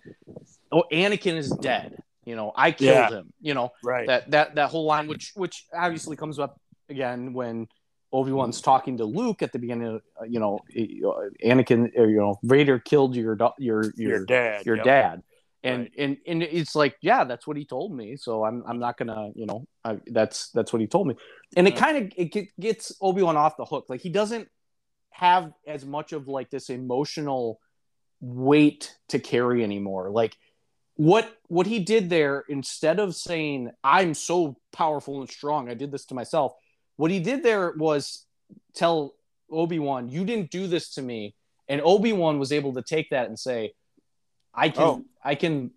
[0.72, 1.98] Oh Anakin is dead.
[2.26, 3.10] You know I killed yeah.
[3.10, 3.34] him.
[3.42, 4.08] You know right.
[4.08, 7.68] that that that whole line which which obviously comes up again when
[8.14, 12.40] Obi-Wan's talking to Luke at the beginning of you know uh, Anakin or you know
[12.44, 14.86] Vader killed your your your, your dad your yep.
[14.86, 15.24] dad
[15.64, 15.92] and right.
[15.98, 18.16] and and it's like yeah that's what he told me.
[18.18, 21.16] So i'm i'm not gonna you know I, that's that's what he told me.
[21.56, 23.86] And it kind of it gets obi-wan off the hook.
[23.90, 24.48] Like he doesn't
[25.12, 27.60] have as much of like this emotional
[28.22, 30.10] weight to carry anymore.
[30.10, 30.38] Like
[30.96, 35.90] what what he did there instead of saying i'm so powerful and strong i did
[35.90, 36.54] this to myself
[36.98, 38.26] what he did there was
[38.76, 39.16] tell
[39.52, 41.36] obi-wan you didn't do this to me.
[41.68, 43.74] And obi-wan was able to take that and say
[44.54, 45.06] I can oh.
[45.24, 45.72] I can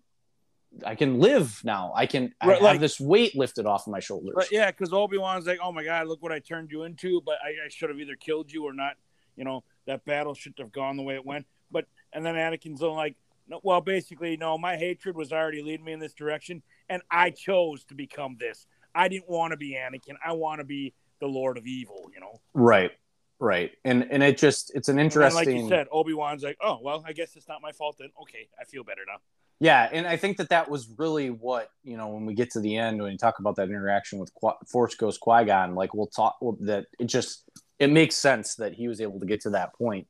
[0.85, 1.93] I can live now.
[1.95, 4.33] I can right, I like, have this weight lifted off of my shoulders.
[4.35, 7.21] Right, yeah, because Obi Wan's like, oh my god, look what I turned you into.
[7.25, 8.93] But I, I, should have either killed you or not.
[9.35, 11.45] You know that battle shouldn't have gone the way it went.
[11.71, 13.15] But and then Anakin's like,
[13.47, 17.29] no, well, basically, no, my hatred was already leading me in this direction, and I
[17.29, 18.67] chose to become this.
[18.93, 20.15] I didn't want to be Anakin.
[20.25, 22.09] I want to be the Lord of Evil.
[22.13, 22.41] You know.
[22.53, 22.91] Right.
[23.39, 23.71] Right.
[23.83, 27.13] And and it just it's an interesting like you said, Obi-Wan's like, "Oh, well, I
[27.13, 29.17] guess it's not my fault then." Okay, I feel better now.
[29.59, 32.59] Yeah, and I think that that was really what, you know, when we get to
[32.59, 36.07] the end when you talk about that interaction with Qu- Force Ghost Qui-Gon, like we'll
[36.07, 39.51] talk well, that it just it makes sense that he was able to get to
[39.51, 40.07] that point.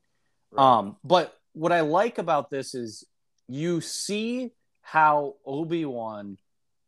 [0.50, 0.78] Right.
[0.78, 3.04] Um but what I like about this is
[3.48, 6.38] you see how Obi-Wan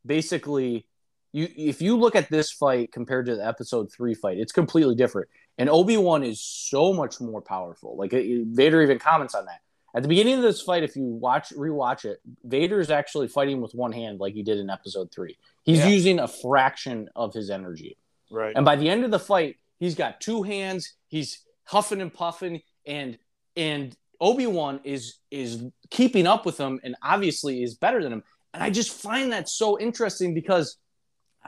[0.04, 0.86] basically
[1.32, 4.94] you if you look at this fight compared to the episode 3 fight, it's completely
[4.94, 7.96] different and Obi Wan is so much more powerful.
[7.96, 9.60] Like Vader even comments on that
[9.94, 10.84] at the beginning of this fight.
[10.84, 14.58] If you watch rewatch it, Vader is actually fighting with one hand, like he did
[14.58, 15.36] in Episode Three.
[15.64, 15.88] He's yeah.
[15.88, 17.98] using a fraction of his energy.
[18.30, 18.54] Right.
[18.54, 20.94] And by the end of the fight, he's got two hands.
[21.08, 23.18] He's huffing and puffing, and
[23.56, 28.22] and Obi Wan is is keeping up with him, and obviously is better than him.
[28.54, 30.78] And I just find that so interesting because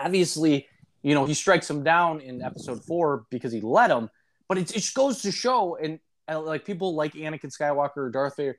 [0.04, 0.66] obviously
[1.02, 4.10] you know, he strikes him down in episode four because he let him.
[4.48, 8.10] But it, it just goes to show, and, and like people like Anakin Skywalker or
[8.10, 8.58] Darth Vader,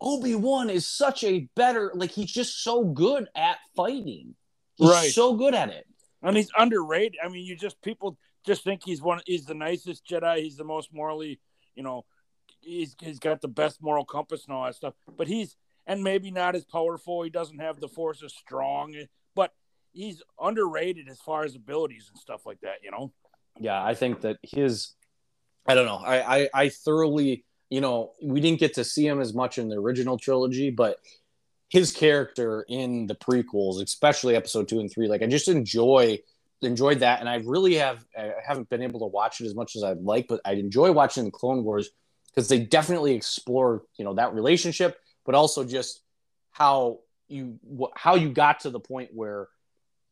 [0.00, 4.34] Obi Wan is such a better, like he's just so good at fighting.
[4.74, 5.12] He's right.
[5.12, 5.86] so good at it,
[6.22, 7.18] and he's underrated.
[7.24, 9.20] I mean, you just people just think he's one.
[9.26, 10.42] He's the nicest Jedi.
[10.42, 11.38] He's the most morally,
[11.76, 12.04] you know,
[12.60, 14.94] he's he's got the best moral compass and all that stuff.
[15.16, 15.56] But he's
[15.86, 17.22] and maybe not as powerful.
[17.22, 18.96] He doesn't have the force as strong,
[19.92, 22.76] he's underrated as far as abilities and stuff like that.
[22.82, 23.12] You know.
[23.60, 24.94] Yeah, I think that his,
[25.66, 29.20] I don't know, I I, I thoroughly, you know, we didn't get to see him
[29.20, 30.96] as much in the original trilogy, but
[31.68, 36.18] his character in the prequels, especially episode two and three, like I just enjoy
[36.62, 39.76] enjoyed that, and I really have I haven't been able to watch it as much
[39.76, 41.90] as I'd like, but I enjoy watching the Clone Wars
[42.28, 46.02] because they definitely explore you know that relationship, but also just
[46.50, 47.58] how you
[47.94, 49.48] how you got to the point where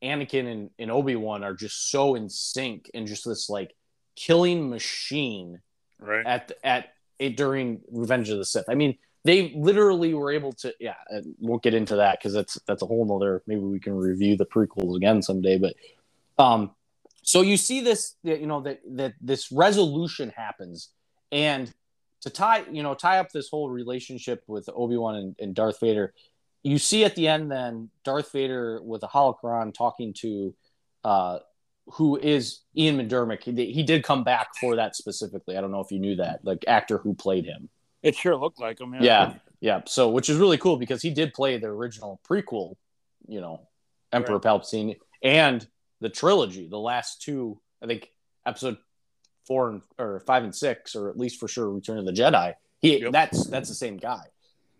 [0.02, 3.74] Anakin and, and Obi Wan are just so in sync and just this like
[4.16, 5.60] killing machine
[6.02, 6.24] Right.
[6.26, 8.64] at at it during Revenge of the Sith.
[8.70, 10.72] I mean, they literally were able to.
[10.80, 10.94] Yeah,
[11.38, 13.42] won't get into that because that's that's a whole nother.
[13.46, 15.58] Maybe we can review the prequels again someday.
[15.58, 15.74] But
[16.38, 16.70] um,
[17.22, 20.88] so you see this, you know, that that this resolution happens,
[21.30, 21.70] and
[22.22, 25.80] to tie, you know, tie up this whole relationship with Obi Wan and, and Darth
[25.80, 26.14] Vader.
[26.62, 30.54] You see at the end, then Darth Vader with a holocron talking to
[31.04, 31.38] uh,
[31.86, 33.42] who is Ian McDiarmid.
[33.42, 35.56] He, he did come back for that specifically.
[35.56, 37.68] I don't know if you knew that, like actor who played him.
[38.02, 38.94] It sure looked like him.
[38.94, 39.00] Yeah.
[39.02, 39.80] Yeah, yeah.
[39.86, 42.76] So, which is really cool because he did play the original prequel,
[43.26, 43.68] you know,
[44.12, 44.42] Emperor Right.
[44.42, 45.66] Palpatine, and
[46.00, 47.60] the trilogy, the last two.
[47.82, 48.10] I think
[48.46, 48.76] episode
[49.46, 52.54] four and or five and six, or at least for sure, Return of the Jedi.
[52.80, 53.12] He Yep.
[53.12, 54.24] that's that's the same guy.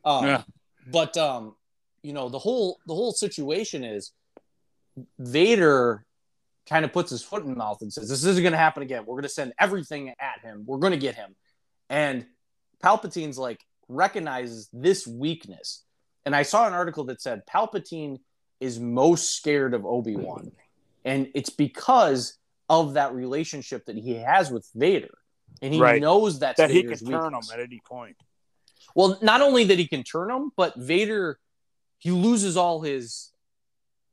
[0.04, 0.42] Um, Yeah.
[0.90, 1.56] But um,
[2.02, 4.12] you know, the whole the whole situation is
[5.18, 6.04] Vader
[6.68, 8.82] kind of puts his foot in the mouth and says, "This isn't going to happen
[8.82, 9.04] again.
[9.06, 10.64] We're going to send everything at him.
[10.66, 11.34] We're going to get him."
[11.88, 12.26] And
[12.82, 15.84] Palpatine's like recognizes this weakness.
[16.24, 18.18] And I saw an article that said Palpatine
[18.60, 20.52] is most scared of Obi Wan,
[21.04, 22.36] and it's because
[22.68, 25.16] of that relationship that he has with Vader,
[25.62, 26.00] and he Right.
[26.00, 28.16] knows that's That he Vader's could turn him at any point.
[28.94, 31.40] Well, not only that he can turn him, but Vader
[32.00, 33.30] he loses all his,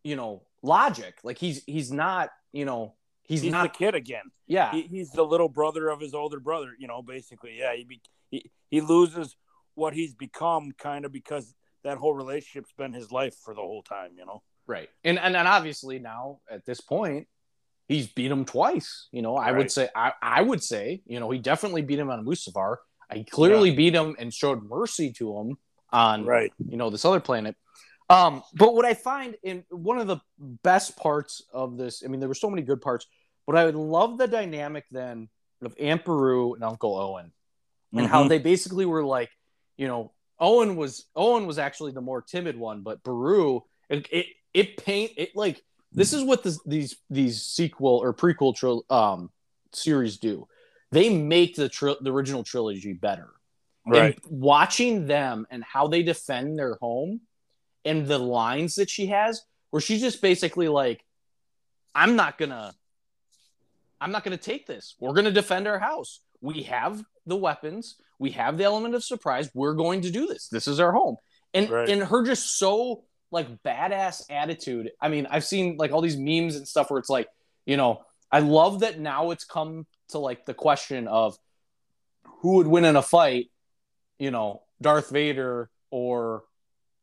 [0.04, 1.16] you know, logic.
[1.24, 3.66] Like he's he's not, you know, he's, He's, not.
[3.66, 4.26] a kid again.
[4.46, 6.70] yeah, He, he's the little brother of his older brother.
[6.78, 7.74] You know, basically, yeah.
[7.76, 9.36] He be, he, he loses
[9.74, 13.82] what he's become, kind of because that whole relationship's been his life for the whole
[13.84, 14.12] time.
[14.18, 14.44] You know.
[14.68, 14.90] right.
[15.04, 17.28] And, and and obviously now at this point,
[17.88, 19.08] he's beat him twice.
[19.14, 22.10] You know, I would say I, I would say, you know, he definitely beat him
[22.10, 22.78] on Mustafar.
[23.10, 25.58] I clearly beat him and showed mercy to him
[25.94, 26.52] on Right.
[26.68, 27.56] you know this other planet
[28.10, 30.18] um but what i find in one of the
[30.64, 33.06] best parts of this i mean there were so many good parts
[33.46, 35.28] but i would love the dynamic then
[35.62, 37.32] of aunt beru and uncle owen
[37.94, 38.30] and how Mhm.
[38.30, 39.30] they basically were like
[39.78, 44.26] you know owen was owen was actually the more timid one but beru it it,
[44.54, 45.62] it paint it like
[45.94, 49.30] this is what this, these these sequel or prequel tril- um
[49.74, 50.48] series do
[50.92, 53.30] they make the tri- the original trilogy better
[53.86, 54.16] right.
[54.26, 57.20] and watching them and how they defend their home
[57.88, 61.04] and the lines that she has where she's just basically like
[61.96, 62.74] i'm not gonna
[64.00, 64.96] i'm not gonna take this.
[65.00, 66.22] We're gonna defend our house.
[66.42, 67.96] We have the weapons.
[68.20, 69.50] We have the element of surprise.
[69.54, 70.48] We're going to do this.
[70.50, 71.18] This is our home.
[71.54, 71.90] And Right.
[71.90, 74.92] and her just so like badass attitude.
[75.02, 77.28] I mean i've seen like all these memes and stuff where it's like
[77.66, 81.38] you know i love that now it's come to like the question of
[82.42, 83.48] who would win in a fight
[84.20, 86.44] you know, Darth Vader or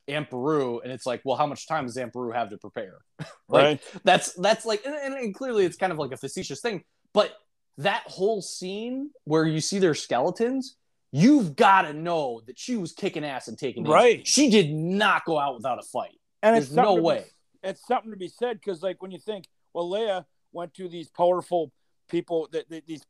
[0.09, 2.99] Aunt Beru, and it's like, well, how much time does Aunt Beru have to prepare?
[3.49, 3.83] like, right.
[4.05, 7.33] That's that's like, and, and, and clearly it's kind of like a facetious thing, but
[7.79, 10.77] that whole scene where you see their skeletons,
[11.11, 13.93] you've got to know that she was kicking ass and taking names.
[13.93, 14.27] Right.
[14.27, 16.19] She did not go out without a fight.
[16.43, 17.25] And There's it's no to be- way.
[17.62, 21.09] it's something to be said because, like, when you think, well, Leia went to these
[21.09, 21.73] powerful
[22.09, 23.03] people, that that- these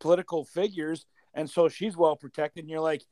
[0.00, 2.64] political figures, and so she's well protected.
[2.64, 3.02] And you're like,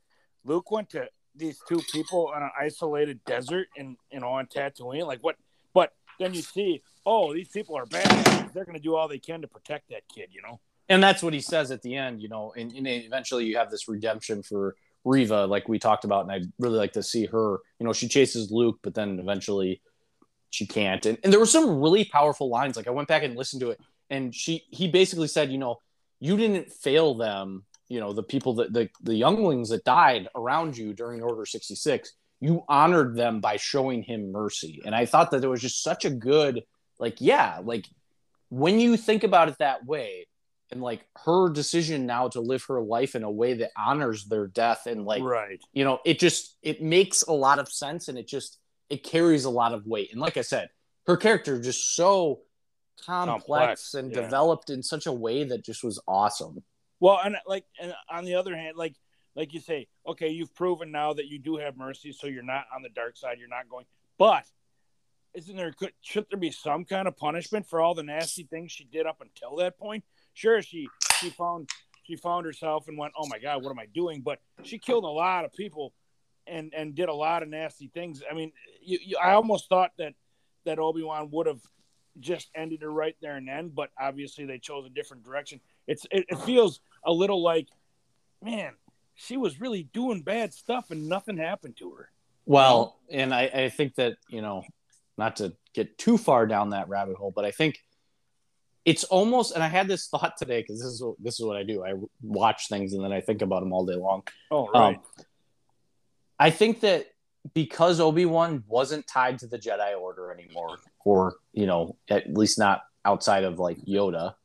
[0.43, 5.05] Luke went to these two people on an isolated desert and you know on Tatooine.
[5.05, 5.35] Like, what?
[5.73, 8.51] But then you see, oh, these people are bad.
[8.53, 10.29] They're going to do all they can to protect that kid.
[10.31, 10.59] You know.
[10.89, 13.69] and that's what he says at the end, you know, and, and eventually you have
[13.69, 14.75] this redemption for
[15.07, 17.59] Reva, like we talked about, and I'd really like to see her.
[17.79, 19.81] You know, she chases Luke, but then eventually
[20.49, 21.05] she can't.
[21.05, 22.75] And, and there were some really powerful lines.
[22.75, 25.77] Like I went back and listened to it, and she he basically said, you know,
[26.19, 27.63] you didn't fail them.
[27.89, 31.75] You know, the people that the the younglings that died around you during Order sixty
[31.75, 32.13] six.
[32.39, 36.05] You honored them by showing him mercy, and I thought that it was just such
[36.05, 36.61] a good,
[36.99, 37.87] like, yeah, like
[38.49, 40.27] when you think about it that way,
[40.71, 44.47] and like her decision now to live her life in a way that honors their
[44.47, 45.61] death and like right.
[45.73, 48.59] you know it just it makes a lot of sense and it just
[48.89, 50.69] it carries a lot of weight and like i said
[51.05, 52.41] her character just so
[53.05, 54.21] complex, Complex, and yeah.
[54.21, 56.63] developed in such a way that just was awesome
[56.99, 58.95] Well, and like, and on the other hand, like,
[59.35, 62.65] like you say, okay, you've proven now that you do have mercy, so you're not
[62.75, 63.37] on the dark side.
[63.39, 63.85] You're not going.
[64.17, 64.45] But
[65.35, 65.71] isn't there?
[65.71, 69.05] Could should there be some kind of punishment for all the nasty things she did
[69.05, 70.03] up until that point?
[70.33, 70.87] Sure, she
[71.19, 71.69] she found
[72.03, 74.21] she found herself and went, oh my god, what am I doing?
[74.21, 75.93] But she killed a lot of people,
[76.47, 78.23] and and did a lot of nasty things.
[78.29, 80.13] I mean, you, you, I almost thought that
[80.65, 81.61] that Obi Wan would have
[82.19, 85.59] just ended her right there and then, but obviously they chose a different direction.
[85.87, 87.67] It's it, it feels a little like,
[88.43, 88.73] man,
[89.15, 92.09] she was really doing bad stuff and nothing happened to her.
[92.45, 94.63] Well, and I, I think that, you know,
[95.17, 97.79] not to get too far down that rabbit hole, but I think
[98.85, 101.63] it's almost and I had this thought today because this is this is what I
[101.63, 101.83] do.
[101.83, 104.23] I watch things and then I think about them all day long.
[104.49, 104.95] Oh, right.
[104.95, 105.01] Um,
[106.39, 107.07] I think that
[107.53, 112.59] because Obi Wan wasn't tied to the Jedi Order anymore, or you know, at least
[112.59, 114.35] not outside of like Yoda,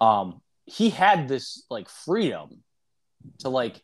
[0.00, 2.62] um, he had this like freedom
[3.38, 3.80] to like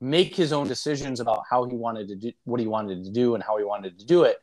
[0.00, 3.34] make his own decisions about how he wanted to do what he wanted to do
[3.34, 4.38] and how he wanted to do it.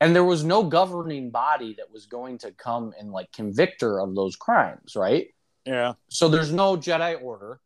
[0.00, 4.00] And there was no governing body that was going to come and like convict her
[4.00, 5.28] of those crimes, right?
[5.64, 5.94] Yeah.
[6.08, 7.60] So there's no Jedi Order.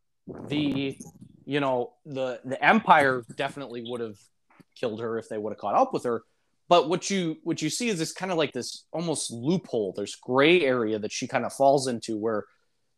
[0.47, 0.99] The
[1.47, 4.19] you know the the Empire definitely would have
[4.79, 6.23] killed her if they would have caught up with her.
[6.69, 9.95] But what you what you see is this kind of like this almost loophole.
[9.97, 12.45] There's gray area that she kind of falls into where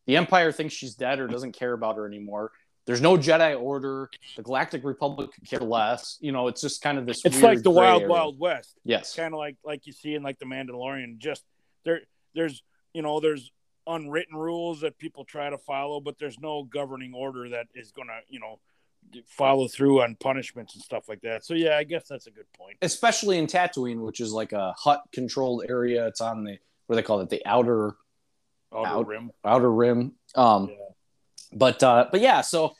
[0.06, 2.52] the Empire thinks she's dead or doesn't care about her anymore.
[2.86, 4.10] There's no Jedi Order.
[4.36, 6.18] The Galactic Republic could care less.
[6.20, 7.24] You know, it's just kind of this.
[7.24, 8.12] It's like the Wild area.
[8.12, 8.78] Wild West.
[8.84, 11.18] Yes, kind of like like you see in like the Mandalorian.
[11.18, 11.44] Just
[11.84, 12.00] there,
[12.34, 13.52] there's you know, there's
[13.86, 18.08] unwritten rules that people try to follow, but there's no governing order that is going
[18.08, 18.58] to you know
[19.26, 21.44] follow through on punishments and stuff like that.
[21.44, 22.78] So yeah, I guess that's a good point.
[22.82, 26.06] Especially in Tatooine, which is like a Hutt controlled area.
[26.06, 27.94] It's on the what they call it, the outer
[28.74, 29.30] outer out, rim.
[29.44, 30.12] Outer rim.
[30.34, 30.76] Um yeah.
[31.52, 32.74] but uh but yeah, so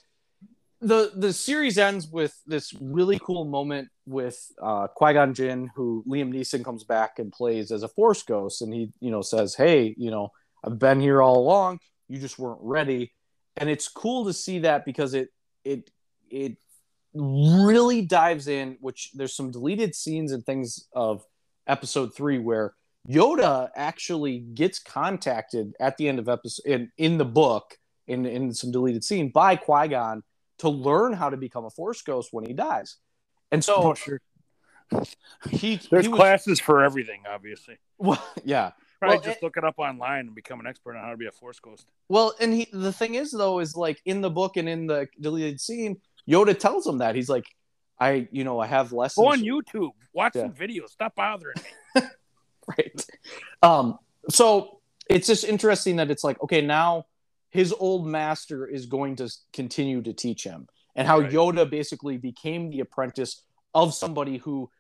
[0.81, 6.33] the the series ends with this really cool moment with uh Qui-Gon Jinn, who Liam
[6.33, 9.95] Neeson comes back and plays as a force ghost, and he, you know, says, Hey,
[9.99, 10.31] you know,
[10.65, 13.13] I've been here all along, you just weren't ready.
[13.57, 15.29] And it's cool to see that because it
[15.65, 15.91] it
[16.31, 16.57] it
[17.15, 21.25] really dives in, which there's some deleted scenes and things of
[21.67, 22.75] episode three where
[23.09, 28.53] Yoda actually gets contacted at the end of episode in, in the book in, in
[28.53, 30.23] some deleted scene by Qui Gon
[30.59, 32.97] to learn how to become a Force Ghost when he dies.
[33.51, 34.21] And so, oh, sure.
[35.51, 37.79] he there's he was, classes for everything, obviously.
[37.99, 38.73] Well, yeah.
[38.99, 41.17] Probably well, just it, look it up online and become an expert on how to
[41.17, 41.87] be a Force Ghost.
[42.11, 45.09] Well, and he, the thing is, though, is like in the book and in the
[45.19, 45.99] deleted scene,
[46.29, 47.47] Yoda tells him that he's like,
[47.99, 49.25] I, you know, I have lessons.
[49.25, 50.43] Go on YouTube, watch yeah.
[50.43, 50.91] some videos.
[50.91, 51.57] Stop bothering
[51.95, 52.03] me.
[52.79, 53.07] right.
[53.63, 53.99] Um.
[54.29, 57.07] So it's just interesting that it's like, okay, now
[57.51, 61.31] his old master is going to continue to teach him, and how right.
[61.31, 63.43] Yoda basically became the apprentice
[63.75, 64.71] of somebody who,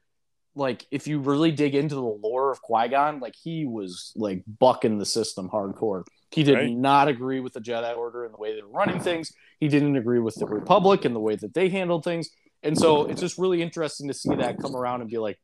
[0.54, 4.42] like, if you really dig into the lore of Qui Gon, like he was like
[4.58, 6.04] bucking the system hardcore.
[6.30, 6.70] He did right.
[6.70, 9.32] not agree with the Jedi Order and the way they were running things.
[9.58, 12.30] He didn't agree with the Republic and the way that they handled things.
[12.62, 15.40] And so it's just really interesting to see that come around and be like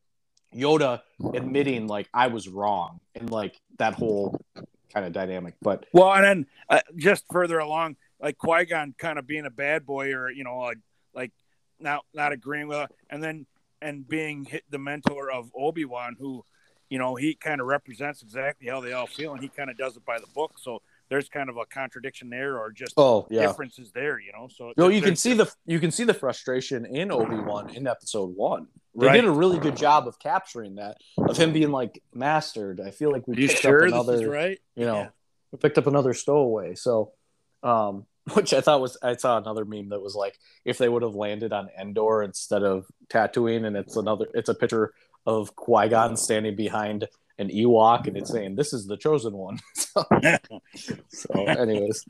[0.56, 1.02] Yoda
[1.34, 4.40] admitting like I was wrong and like that whole
[4.92, 5.54] kind of dynamic.
[5.60, 9.50] But well, and then uh, just further along, like Qui Gon kind of being a
[9.50, 10.78] bad boy or you know like
[11.14, 11.32] like
[11.78, 13.46] not not agreeing with, and then
[13.82, 16.44] and being hit the mentor of Obi Wan who
[16.88, 19.76] you know, he kind of represents exactly how they all feel, and he kind of
[19.76, 20.52] does it by the book.
[20.58, 23.42] So there's kind of a contradiction there, or just oh yeah.
[23.42, 24.18] differences there.
[24.18, 27.36] You know, so no, you can see the you can see the frustration in Obi
[27.36, 28.68] Wan in Episode One.
[28.94, 29.14] They right.
[29.14, 32.80] did a really good job of capturing that, of him being like mastered.
[32.80, 34.58] I feel like we picked sure up another, right?
[34.74, 35.08] You know, yeah.
[35.52, 36.74] we picked up another stowaway.
[36.74, 37.12] So,
[37.62, 41.02] um, which I thought was I saw another meme that was like if they would
[41.02, 44.92] have landed on Endor instead of Tatooine, and it's another it's a picture
[45.26, 47.06] of Qui Gon standing behind
[47.38, 50.04] an Ewok, and it's saying, "This is the chosen one." so,
[51.08, 52.04] so, anyways,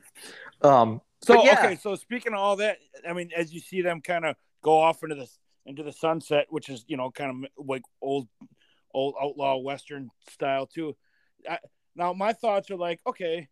[0.63, 1.59] um, so yeah.
[1.59, 1.77] okay.
[1.77, 5.03] So speaking of all that, I mean, as you see them kind of go off
[5.03, 5.29] into the
[5.65, 8.29] into the sunset, which is you know kind of like old
[8.95, 10.97] old outlaw western style too.
[11.49, 11.59] I,
[11.95, 13.49] now my thoughts are like, okay,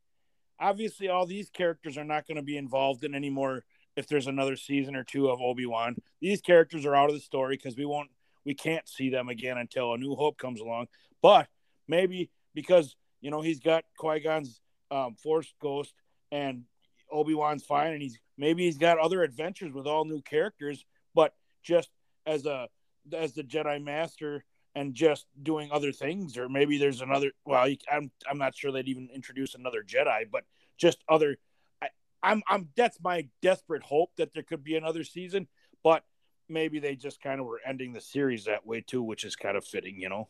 [0.60, 3.64] obviously all these characters are not going to be involved in anymore
[3.96, 5.96] if there's another season or two of Obi Wan.
[6.20, 8.10] These characters are out of the story because we won't
[8.44, 10.86] we can't see them again until A New Hope comes along.
[11.22, 11.48] But
[11.88, 14.60] maybe because you know he's got Qui Gon's
[14.90, 15.94] um, Force Ghost
[16.30, 16.64] and
[17.10, 21.34] Obi Wan's fine, and he's maybe he's got other adventures with all new characters, but
[21.62, 21.90] just
[22.26, 22.68] as a
[23.12, 27.30] as the Jedi Master and just doing other things, or maybe there's another.
[27.44, 30.44] Well, I'm I'm not sure they'd even introduce another Jedi, but
[30.76, 31.36] just other.
[31.82, 31.88] I,
[32.22, 35.46] I'm I'm that's my desperate hope that there could be another season,
[35.82, 36.04] but
[36.48, 39.56] maybe they just kind of were ending the series that way too, which is kind
[39.56, 40.28] of fitting, you know.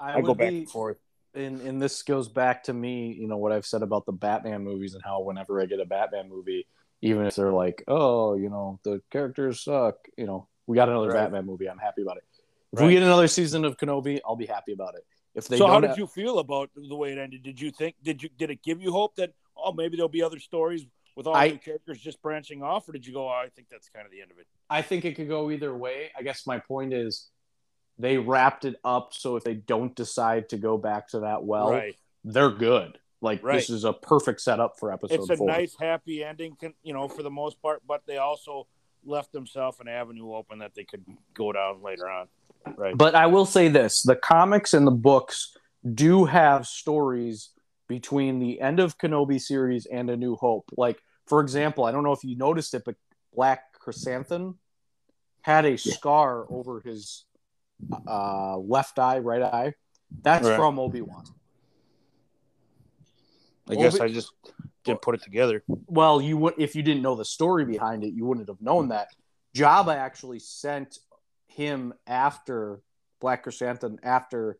[0.00, 0.98] I, I go back be, and forth.
[1.34, 4.64] And and this goes back to me, you know, what I've said about the Batman
[4.64, 6.66] movies and how whenever I get a Batman movie,
[7.02, 11.08] even if they're like, oh, you know, the characters suck, you know, we got another
[11.08, 11.24] right.
[11.24, 11.68] Batman movie.
[11.68, 12.24] I'm happy about it.
[12.72, 12.86] If right.
[12.86, 15.04] we get another season of Kenobi, I'll be happy about it.
[15.34, 15.98] If they so, how did have...
[15.98, 17.42] you feel about the way it ended?
[17.42, 20.22] Did you think did you did it give you hope that oh maybe there'll be
[20.22, 23.28] other stories with all I, the characters just branching off, or did you go?
[23.28, 24.46] Oh, I think that's kind of the end of it.
[24.70, 26.10] I think it could go either way.
[26.18, 27.28] I guess my point is
[27.98, 31.72] they wrapped it up so if they don't decide to go back to that well,
[31.72, 31.96] right.
[32.24, 32.98] they're good.
[33.20, 33.56] Like Right.
[33.56, 35.48] this is a perfect setup for episode It's a four.
[35.48, 37.82] nice, happy ending, con- you know, for the most part.
[37.86, 38.68] But they also
[39.04, 42.28] left themselves an avenue open that they could go down later on.
[42.76, 42.96] Right.
[42.96, 45.56] But I will say this: the comics and the books
[45.94, 47.50] do have stories
[47.88, 50.68] between the end of Kenobi series and A New Hope.
[50.76, 52.96] Like, for example, I don't know if you noticed it, but
[53.34, 54.56] Black Krrsantan
[55.42, 57.24] had a scar over his
[58.06, 59.74] uh, left eye, right eye.
[60.22, 60.56] That's Right.
[60.56, 61.24] from Obi Wan.
[63.68, 64.32] I guess Obi- I just
[64.84, 65.62] didn't put it together.
[65.86, 68.88] Well, you would if you didn't know the story behind it, you wouldn't have known
[68.88, 69.08] that.
[69.54, 70.98] Jabba actually sent
[71.48, 72.80] him after
[73.20, 74.58] Black Krrsantan after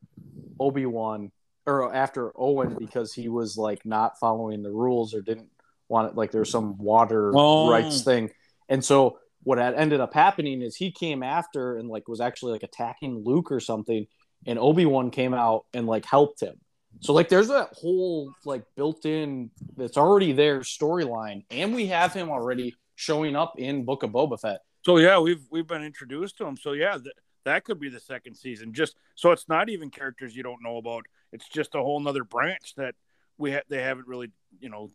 [0.61, 1.31] Obi Wan
[1.67, 5.51] or after Owen because he was like not following the rules or didn't
[5.89, 6.17] want it.
[6.17, 7.71] Like there's some water Oh.
[7.71, 8.31] rights thing,
[8.69, 12.53] and so what had ended up happening is he came after and like was actually
[12.53, 14.07] like attacking Luke or something,
[14.47, 16.57] and Obi Wan came out and like helped him.
[17.01, 22.13] So like there's that whole like built in that's already there storyline, and we have
[22.13, 24.61] him already showing up in Book of Boba Fett.
[24.83, 26.57] So yeah, we've we've been introduced to him.
[26.57, 27.15] So yeah, th-
[27.45, 28.73] that could be the second season.
[28.73, 31.07] Just so it's not even characters you don't know about.
[31.33, 32.95] It's just a whole nother branch that
[33.37, 34.31] we ha- they haven't really
[34.61, 34.91] you know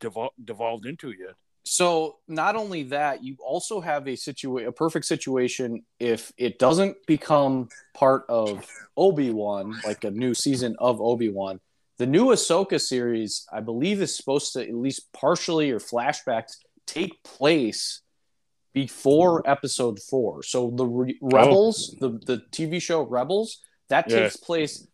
[0.00, 1.34] devol- devolved into yet.
[1.64, 6.96] So not only that, you also have a situa- a perfect situation if it doesn't
[7.06, 11.60] become part of Obi Wan, like a new season of Obi Wan.
[11.98, 16.56] The new Ahsoka series, I believe, is supposed to at least partially or flashbacks
[16.86, 18.00] take place
[18.72, 20.42] before Episode Four.
[20.42, 23.58] So the Re- Rebels, the the TV show Rebels,
[23.88, 24.22] that Yeah.
[24.22, 24.86] takes place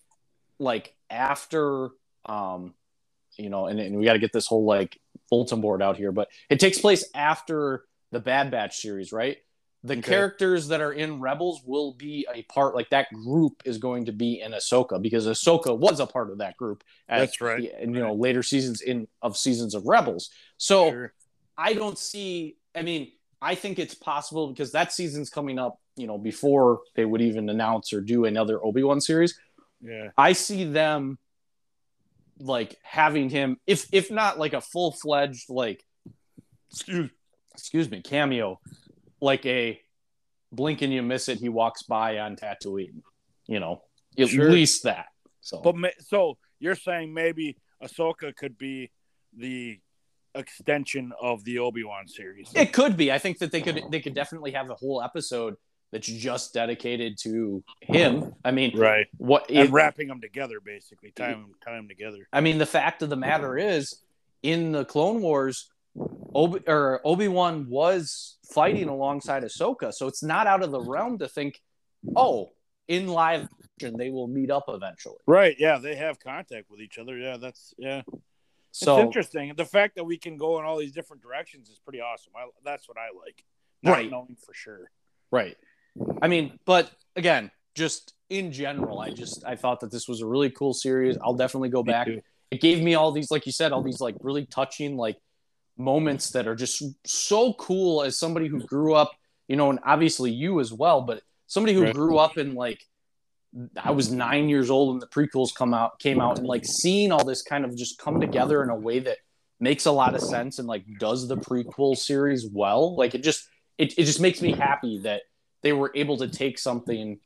[0.59, 1.91] like after,
[2.25, 2.75] um,
[3.37, 4.99] you know, and, and we got to get this whole like
[5.31, 9.39] bulletin board out here, but it takes place after the Bad Batch series, right?
[9.83, 10.03] The Okay.
[10.03, 14.13] characters that are in Rebels will be a part, like that group is going to
[14.13, 16.83] be in Ahsoka because Ahsoka was a part of that group.
[17.09, 17.71] at That's right.
[17.81, 20.31] and you know later seasons in of seasons of Rebels.
[20.57, 21.13] So Sure.
[21.57, 22.57] I don't see.
[22.75, 25.81] I mean, I think it's possible because that season's coming up.
[25.97, 29.39] You know, before they would even announce or do another Obi Wan series.
[29.81, 30.11] Yeah.
[30.19, 31.19] I see them
[32.39, 35.85] like having him, if if not like a full fledged like
[36.71, 37.11] excuse
[37.55, 38.61] excuse me cameo,
[39.21, 39.81] like a
[40.53, 41.39] blink and you miss it.
[41.39, 43.03] He walks by on Tatooine.
[43.47, 43.83] You know,
[44.19, 44.51] at Sure.
[44.51, 45.07] least that.
[45.41, 48.91] So But so you're saying maybe Ahsoka could be
[49.37, 49.79] the
[50.35, 52.51] extension of the Obi Wan series.
[52.55, 53.11] It could be.
[53.13, 55.57] I think that they could they could definitely have a whole episode
[55.93, 58.35] that's just dedicated to him.
[58.45, 59.07] I mean, Right.
[59.19, 62.29] what And it- wrapping them together, basically, tie them, tie them together.
[62.33, 64.03] I mean, the fact of the matter is,
[64.43, 65.71] in the Clone Wars,
[66.35, 71.19] Obi or Obi Wan was fighting alongside Ahsoka, so it's not out of the realm
[71.19, 71.63] to think,
[72.15, 72.53] oh,
[72.89, 75.17] in live action they will meet up eventually.
[75.27, 75.57] Right.
[75.59, 77.17] Yeah, they have contact with each other.
[77.17, 78.03] Yeah, that's yeah.
[78.73, 79.55] So it's interesting.
[79.57, 82.33] The fact that we can go in all these different directions is pretty awesome.
[82.37, 83.43] I, that's what I like.
[83.83, 84.11] Not Right.
[84.11, 84.91] knowing for sure.
[85.31, 85.57] Right.
[86.23, 90.27] I mean, but again, just in general, I just I thought that this was a
[90.27, 91.17] really cool series.
[91.23, 92.07] I'll definitely go Me back.
[92.07, 92.21] too.
[92.51, 95.17] It gave me all these, like you said, all these like really touching like
[95.77, 99.13] moments that are just so cool as somebody who grew up,
[99.49, 101.95] you know, and obviously you as well, but somebody who Right.
[101.95, 102.81] grew up in like
[103.83, 107.11] I was nine years old when the prequels come out came out and like seeing
[107.13, 109.19] all this kind of just come together in a way that
[109.61, 112.97] makes a lot of sense and like does the prequel series well.
[112.97, 115.23] Like it just it, it just makes me happy that
[115.63, 117.19] they were able to take something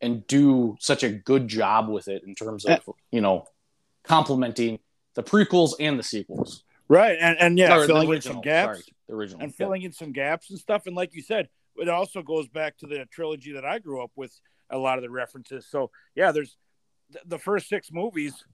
[0.00, 3.44] and do such a good job with it in terms of you know
[4.04, 4.78] complementing
[5.14, 6.64] the prequels and the sequels.
[6.88, 7.18] Right.
[7.20, 8.78] And and yeah, Or filling in some gaps.
[8.78, 9.42] sorry, the original.
[9.42, 9.56] and Yeah.
[9.56, 10.86] filling in some gaps and stuff.
[10.86, 14.12] And like you said, it also goes back to the trilogy that I grew up
[14.16, 14.38] with.
[14.70, 15.66] A lot of the references.
[15.66, 16.56] So yeah, there's
[17.12, 18.44] th- the first six movies,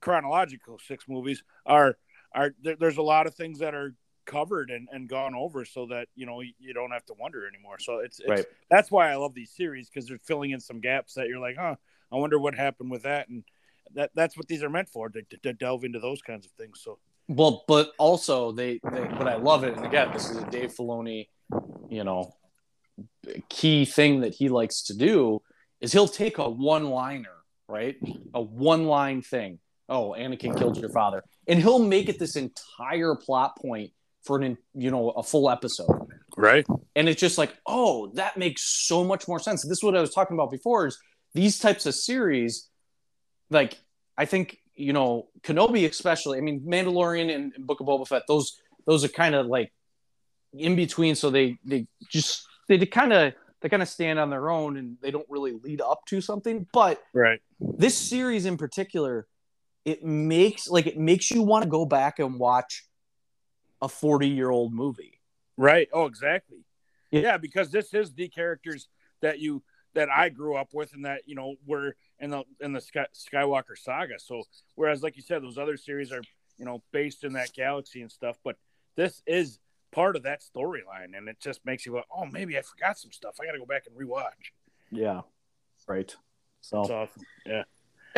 [0.00, 1.98] chronological six movies are
[2.32, 3.94] are there, there's a lot of things that are
[4.28, 7.78] covered and, and gone over so that you know you don't have to wonder anymore.
[7.80, 8.44] So it's, it's Right.
[8.70, 11.56] that's why I love these series because they're filling in some gaps that you're like,
[11.56, 11.74] huh,
[12.12, 13.42] I wonder what happened with that and.
[13.94, 16.80] That, that's what these are meant for to, to delve into those kinds of things.
[16.84, 19.74] So Well, but also they, they but I love it.
[19.74, 21.28] And again, this is a Dave Filoni,
[21.88, 22.34] you know,
[23.48, 25.40] key thing that he likes to do
[25.80, 27.96] is he'll take a one liner, right?
[28.34, 29.58] A one line thing.
[29.88, 31.24] Oh, Anakin killed your father.
[31.46, 33.92] And he'll make it this entire plot point
[34.24, 36.08] for an you know a full episode.
[36.36, 39.62] right, And it's just like, oh, that makes so much more sense.
[39.62, 40.98] This is what I was talking about before is
[41.34, 42.68] these types of series,
[43.50, 43.78] like
[44.16, 48.60] I think, you know, Kenobi especially, I mean, Mandalorian and, Book of Boba Fett, those
[48.86, 49.72] those are kind of like
[50.52, 51.14] in between.
[51.14, 54.96] So they they just they kind of they kind of stand on their own and
[55.02, 56.66] they don't really lead up to something.
[56.72, 59.26] But right, this series in particular,
[59.84, 62.84] it makes like it makes you want to go back and watch
[63.80, 65.20] a 40 year old movie.
[65.56, 65.88] Right.
[65.92, 66.64] Oh, exactly.
[67.10, 67.20] Yeah.
[67.20, 67.36] Yeah.
[67.38, 68.88] because this is the characters
[69.20, 69.62] that you
[69.94, 73.06] that I grew up with, and that you know were in the in the Sky,
[73.14, 74.18] Skywalker saga.
[74.18, 74.42] So,
[74.74, 76.22] whereas, like you said, those other series are
[76.56, 78.56] you know based in that galaxy and stuff, but
[78.96, 79.58] this is
[79.90, 83.12] part of that storyline, and it just makes you go, "Oh, maybe I forgot some
[83.12, 83.36] stuff.
[83.40, 84.52] I got to go back and rewatch."
[84.90, 85.22] Yeah.
[85.86, 86.14] Right.
[86.60, 86.82] So.
[86.82, 87.22] That's awesome.
[87.46, 87.62] Yeah.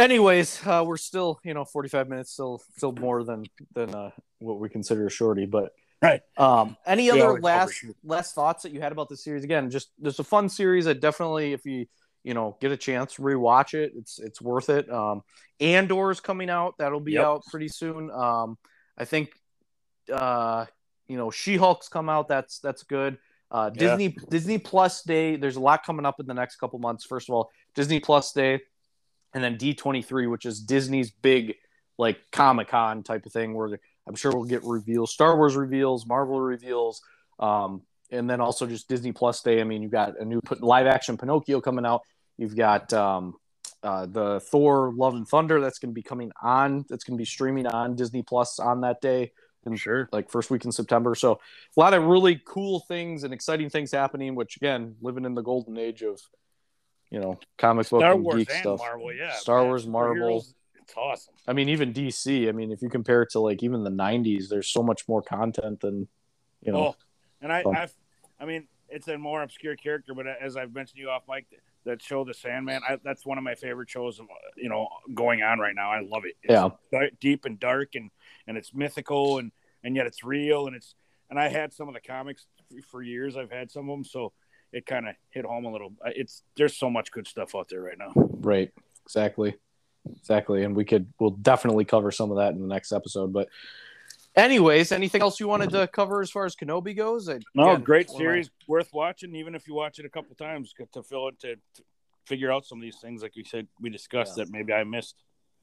[0.00, 3.44] Anyways, uh, we're still, you know, 45 minutes, still, still more than
[3.74, 5.46] than uh, what we consider a shorty.
[5.46, 5.72] But
[6.02, 6.22] Right.
[6.38, 7.96] Um, any We other last overshoot.
[8.02, 9.44] last thoughts that you had about the series?
[9.44, 10.88] Again, just there's a fun series.
[10.88, 11.84] I definitely, if you
[12.24, 13.92] you know get a chance, rewatch it.
[13.94, 14.90] It's it's worth it.
[14.90, 15.22] Um,
[15.60, 16.76] Andor's coming out.
[16.78, 17.24] That'll be Yep.
[17.24, 18.10] out pretty soon.
[18.10, 18.56] Um,
[18.96, 19.32] I think,
[20.10, 20.64] uh,
[21.06, 22.28] you know, She Hulk's come out.
[22.28, 23.18] That's that's good.
[23.50, 23.80] Uh, Yeah.
[23.98, 25.36] Disney Disney Plus Day.
[25.36, 27.04] There's a lot coming up in the next couple months.
[27.04, 28.60] First of all, Disney Plus Day,
[29.34, 31.56] and then D23, which is Disney's big
[31.98, 33.78] like Comic Con type of thing, where
[34.08, 37.02] I'm sure we'll get reveals, Star Wars reveals, Marvel reveals,
[37.38, 39.60] um, and then also just Disney Plus Day.
[39.60, 42.02] I mean, you've got a new live action Pinocchio coming out.
[42.38, 43.34] You've got um,
[43.82, 46.84] uh, the Thor: Love and Thunder that's going to be coming on.
[46.88, 49.32] That's going to be streaming on Disney Plus on that day.
[49.66, 50.08] And Sure.
[50.10, 51.14] like first week in September.
[51.14, 51.32] So
[51.76, 54.34] a lot of really cool things and exciting things happening.
[54.34, 56.18] Which again, living in the golden age of
[57.10, 58.78] you know comic book Star and Wars geek and stuff.
[58.78, 59.12] Marvel.
[59.12, 59.32] Yeah.
[59.32, 59.68] Star man.
[59.68, 60.46] Wars, Marvel.
[60.76, 61.34] It's awesome.
[61.46, 62.48] I mean, even DC.
[62.48, 65.22] I mean, if you compare it to like even the '90s, there's so much more
[65.22, 66.08] content than
[66.62, 66.78] you know.
[66.88, 66.96] Oh,
[67.40, 67.64] and I.
[67.64, 67.94] I've,
[68.40, 71.46] I mean, it's a more obscure character, but as I've mentioned to you off mic,
[71.84, 74.20] that show, The Sandman, I, that's one of my favorite shows,
[74.56, 75.90] you know, going on right now.
[75.90, 76.36] I love it.
[76.42, 76.52] It's
[76.92, 77.06] Yeah.
[77.20, 78.10] deep and dark, and
[78.46, 79.52] and it's mythical, and
[79.84, 80.94] and yet it's real, and it's
[81.30, 82.46] and I had some of the comics
[82.90, 83.36] for years.
[83.36, 84.32] I've had some of them, so
[84.72, 85.92] it kind of hit home a little.
[86.06, 88.12] It's there's so much good stuff out there right now.
[88.16, 88.70] Right.
[89.04, 89.54] Exactly.
[90.18, 90.64] Exactly.
[90.64, 93.32] And we could we'll definitely cover some of that in the next episode.
[93.32, 93.48] But
[94.36, 97.28] anyways, anything else you wanted to cover as far as Kenobi goes?
[97.28, 100.10] I, No, great one of my- series, worth watching, even if you watch it a
[100.10, 101.82] couple times to- to fill it to, to
[102.26, 104.44] figure out some of these things, like we said, we discussed Yeah.
[104.44, 105.16] that maybe I missed.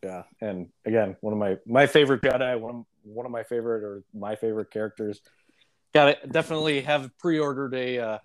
[0.04, 4.04] Yeah, and again, one of my my favorite Jedi, one one of my favorite or
[4.14, 5.22] my favorite characters.
[5.92, 8.18] Got to definitely have pre-ordered a uh,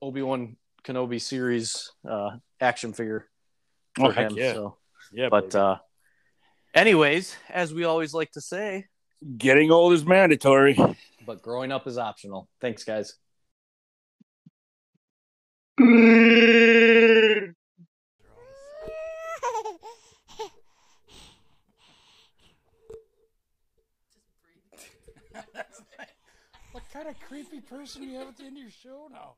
[0.00, 2.30] Obi Wan Kenobi series uh,
[2.60, 3.26] action figure
[3.96, 4.38] for Oh, heck him.
[4.38, 4.52] yeah.
[4.54, 4.76] So,
[5.12, 5.76] Yeah, but uh,
[6.74, 8.86] anyways, as we always like to say,
[9.36, 10.76] getting old is mandatory.
[11.26, 12.48] but growing up is optional.
[12.60, 13.14] Thanks, guys.
[26.72, 29.34] what kind of creepy person do you have at the end of your show now?